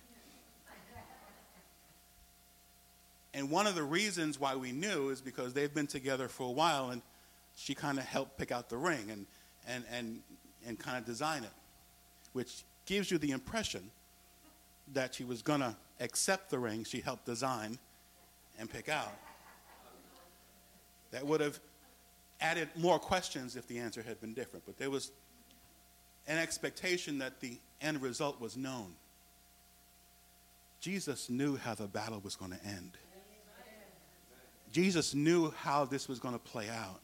And 3.33 3.49
one 3.51 3.67
of 3.67 3.75
the 3.75 3.83
reasons 3.83 4.39
why 4.39 4.55
we 4.55 4.71
knew 4.71 5.09
is 5.09 5.21
because 5.21 5.53
they've 5.53 5.73
been 5.73 5.87
together 5.87 6.27
for 6.27 6.47
a 6.47 6.51
while 6.51 6.89
and 6.89 7.01
she 7.55 7.75
kind 7.75 7.99
of 7.99 8.05
helped 8.05 8.37
pick 8.37 8.51
out 8.51 8.69
the 8.69 8.77
ring 8.77 9.11
and, 9.11 9.25
and, 9.67 9.83
and, 9.91 10.21
and 10.65 10.79
kind 10.79 10.97
of 10.97 11.05
design 11.05 11.43
it, 11.43 11.51
which 12.33 12.63
gives 12.85 13.11
you 13.11 13.17
the 13.17 13.31
impression 13.31 13.91
that 14.93 15.13
she 15.13 15.23
was 15.23 15.41
going 15.41 15.59
to 15.59 15.75
accept 15.99 16.49
the 16.49 16.57
ring 16.57 16.83
she 16.83 17.01
helped 17.01 17.25
design 17.25 17.77
and 18.57 18.69
pick 18.69 18.89
out. 18.89 19.13
That 21.11 21.25
would 21.25 21.41
have 21.41 21.59
added 22.41 22.69
more 22.75 22.99
questions 22.99 23.55
if 23.55 23.67
the 23.67 23.79
answer 23.79 24.01
had 24.01 24.19
been 24.21 24.33
different, 24.33 24.65
but 24.65 24.77
there 24.77 24.89
was 24.89 25.11
an 26.27 26.37
expectation 26.37 27.19
that 27.19 27.39
the 27.39 27.59
end 27.81 28.01
result 28.01 28.39
was 28.39 28.55
known. 28.55 28.93
Jesus 30.79 31.29
knew 31.29 31.57
how 31.57 31.75
the 31.75 31.87
battle 31.87 32.21
was 32.23 32.35
going 32.35 32.51
to 32.51 32.65
end. 32.65 32.91
Jesus 34.71 35.15
knew 35.15 35.51
how 35.51 35.85
this 35.85 36.07
was 36.07 36.19
going 36.19 36.33
to 36.33 36.39
play 36.39 36.69
out. 36.69 37.01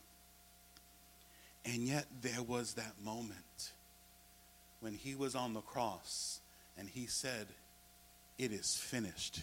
And 1.66 1.88
yet 1.88 2.06
there 2.22 2.44
was 2.44 2.76
that 2.76 2.94
moment 3.04 3.72
when 4.82 4.94
he 4.94 5.16
was 5.16 5.36
on 5.36 5.54
the 5.54 5.62
cross 5.62 6.40
and 6.78 6.88
he 6.88 7.08
said, 7.08 7.48
It 8.38 8.52
is 8.52 8.76
finished. 8.76 9.42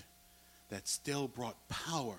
That 0.71 0.89
still 0.89 1.29
brought 1.29 1.69
power 1.69 2.17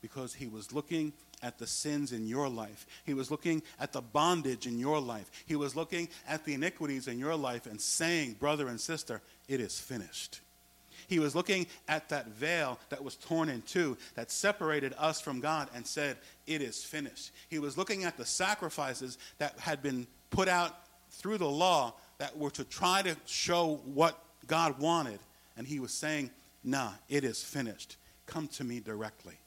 because 0.00 0.32
he 0.32 0.46
was 0.46 0.72
looking 0.72 1.12
at 1.42 1.58
the 1.58 1.66
sins 1.66 2.12
in 2.12 2.26
your 2.26 2.48
life. 2.48 2.86
He 3.04 3.12
was 3.12 3.30
looking 3.30 3.62
at 3.78 3.92
the 3.92 4.00
bondage 4.00 4.66
in 4.66 4.78
your 4.78 5.00
life. 5.00 5.30
He 5.46 5.56
was 5.56 5.76
looking 5.76 6.08
at 6.26 6.44
the 6.44 6.54
iniquities 6.54 7.08
in 7.08 7.18
your 7.18 7.36
life 7.36 7.66
and 7.66 7.80
saying, 7.80 8.34
Brother 8.34 8.68
and 8.68 8.80
sister, 8.80 9.20
it 9.48 9.60
is 9.60 9.78
finished. 9.78 10.40
He 11.06 11.18
was 11.18 11.34
looking 11.34 11.66
at 11.88 12.08
that 12.08 12.28
veil 12.28 12.78
that 12.88 13.02
was 13.02 13.16
torn 13.16 13.48
in 13.48 13.62
two, 13.62 13.96
that 14.14 14.30
separated 14.30 14.94
us 14.98 15.20
from 15.20 15.40
God, 15.40 15.68
and 15.74 15.86
said, 15.86 16.16
It 16.46 16.62
is 16.62 16.82
finished. 16.82 17.32
He 17.48 17.58
was 17.58 17.78
looking 17.78 18.04
at 18.04 18.16
the 18.16 18.24
sacrifices 18.24 19.18
that 19.38 19.58
had 19.58 19.82
been 19.82 20.06
put 20.30 20.48
out 20.48 20.76
through 21.10 21.38
the 21.38 21.48
law 21.48 21.94
that 22.18 22.36
were 22.36 22.50
to 22.50 22.64
try 22.64 23.02
to 23.02 23.16
show 23.26 23.80
what 23.84 24.18
God 24.46 24.78
wanted. 24.78 25.20
And 25.56 25.66
he 25.66 25.80
was 25.80 25.92
saying, 25.92 26.30
Nah, 26.64 26.92
it 27.08 27.24
is 27.24 27.42
finished. 27.42 27.96
Come 28.26 28.48
to 28.48 28.64
me 28.64 28.80
directly. 28.80 29.38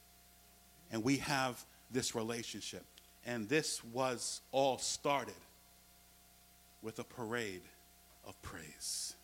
And 0.90 1.04
we 1.04 1.18
have 1.18 1.64
this 1.90 2.14
relationship. 2.14 2.84
And 3.26 3.48
this 3.48 3.84
was 3.84 4.40
all 4.50 4.78
started 4.78 5.34
with 6.82 6.98
a 6.98 7.04
parade 7.04 7.62
of 8.26 8.40
praise. 8.42 9.14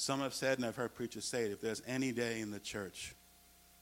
Some 0.00 0.20
have 0.20 0.32
said, 0.32 0.58
and 0.58 0.64
I've 0.64 0.76
heard 0.76 0.94
preachers 0.94 1.24
say 1.24 1.46
it, 1.46 1.50
if 1.50 1.60
there's 1.60 1.82
any 1.84 2.12
day 2.12 2.40
in 2.40 2.52
the 2.52 2.60
church 2.60 3.16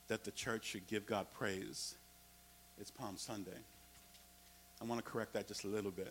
that 0.09 0.25
the 0.25 0.31
church 0.31 0.65
should 0.65 0.87
give 0.87 1.05
God 1.05 1.27
praise, 1.35 1.95
it's 2.81 2.91
Palm 2.91 3.19
Sunday. 3.19 3.59
I 4.81 4.87
want 4.87 5.05
to 5.05 5.09
correct 5.09 5.35
that 5.35 5.47
just 5.47 5.65
a 5.65 5.69
little 5.69 5.91
bit. 5.91 6.11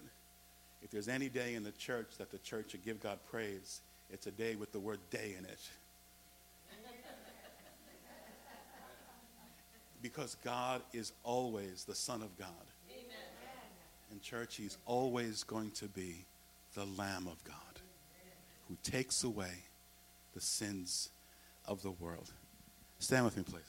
If 0.84 0.92
there's 0.92 1.08
any 1.08 1.28
day 1.28 1.56
in 1.56 1.64
the 1.64 1.72
church 1.72 2.06
that 2.20 2.30
the 2.30 2.38
church 2.38 2.70
should 2.70 2.86
give 2.86 3.02
God 3.02 3.18
praise, 3.32 3.82
it's 4.12 4.28
a 4.28 4.32
day 4.32 4.56
with 4.56 4.72
the 4.72 4.80
word 4.80 5.00
day 5.10 5.34
in 5.40 5.44
it. 5.46 5.60
because 10.04 10.38
God 10.46 10.84
is 10.94 11.14
always 11.24 11.84
the 11.84 11.96
Son 11.96 12.22
of 12.22 12.38
God. 12.38 12.50
Amen. 12.92 13.08
In 14.12 14.22
church, 14.22 14.58
He's 14.58 14.78
always 14.86 15.42
going 15.42 15.72
to 15.72 15.86
be 15.86 16.26
the 16.76 16.86
Lamb 16.86 17.26
of 17.26 17.44
God 17.44 17.58
who 18.68 18.78
takes 18.84 19.24
away 19.24 19.64
the 20.36 20.42
sins 20.42 21.10
of 21.66 21.82
the 21.82 21.90
world. 21.90 22.32
Stand 23.00 23.26
with 23.26 23.38
me, 23.38 23.44
please. 23.44 23.64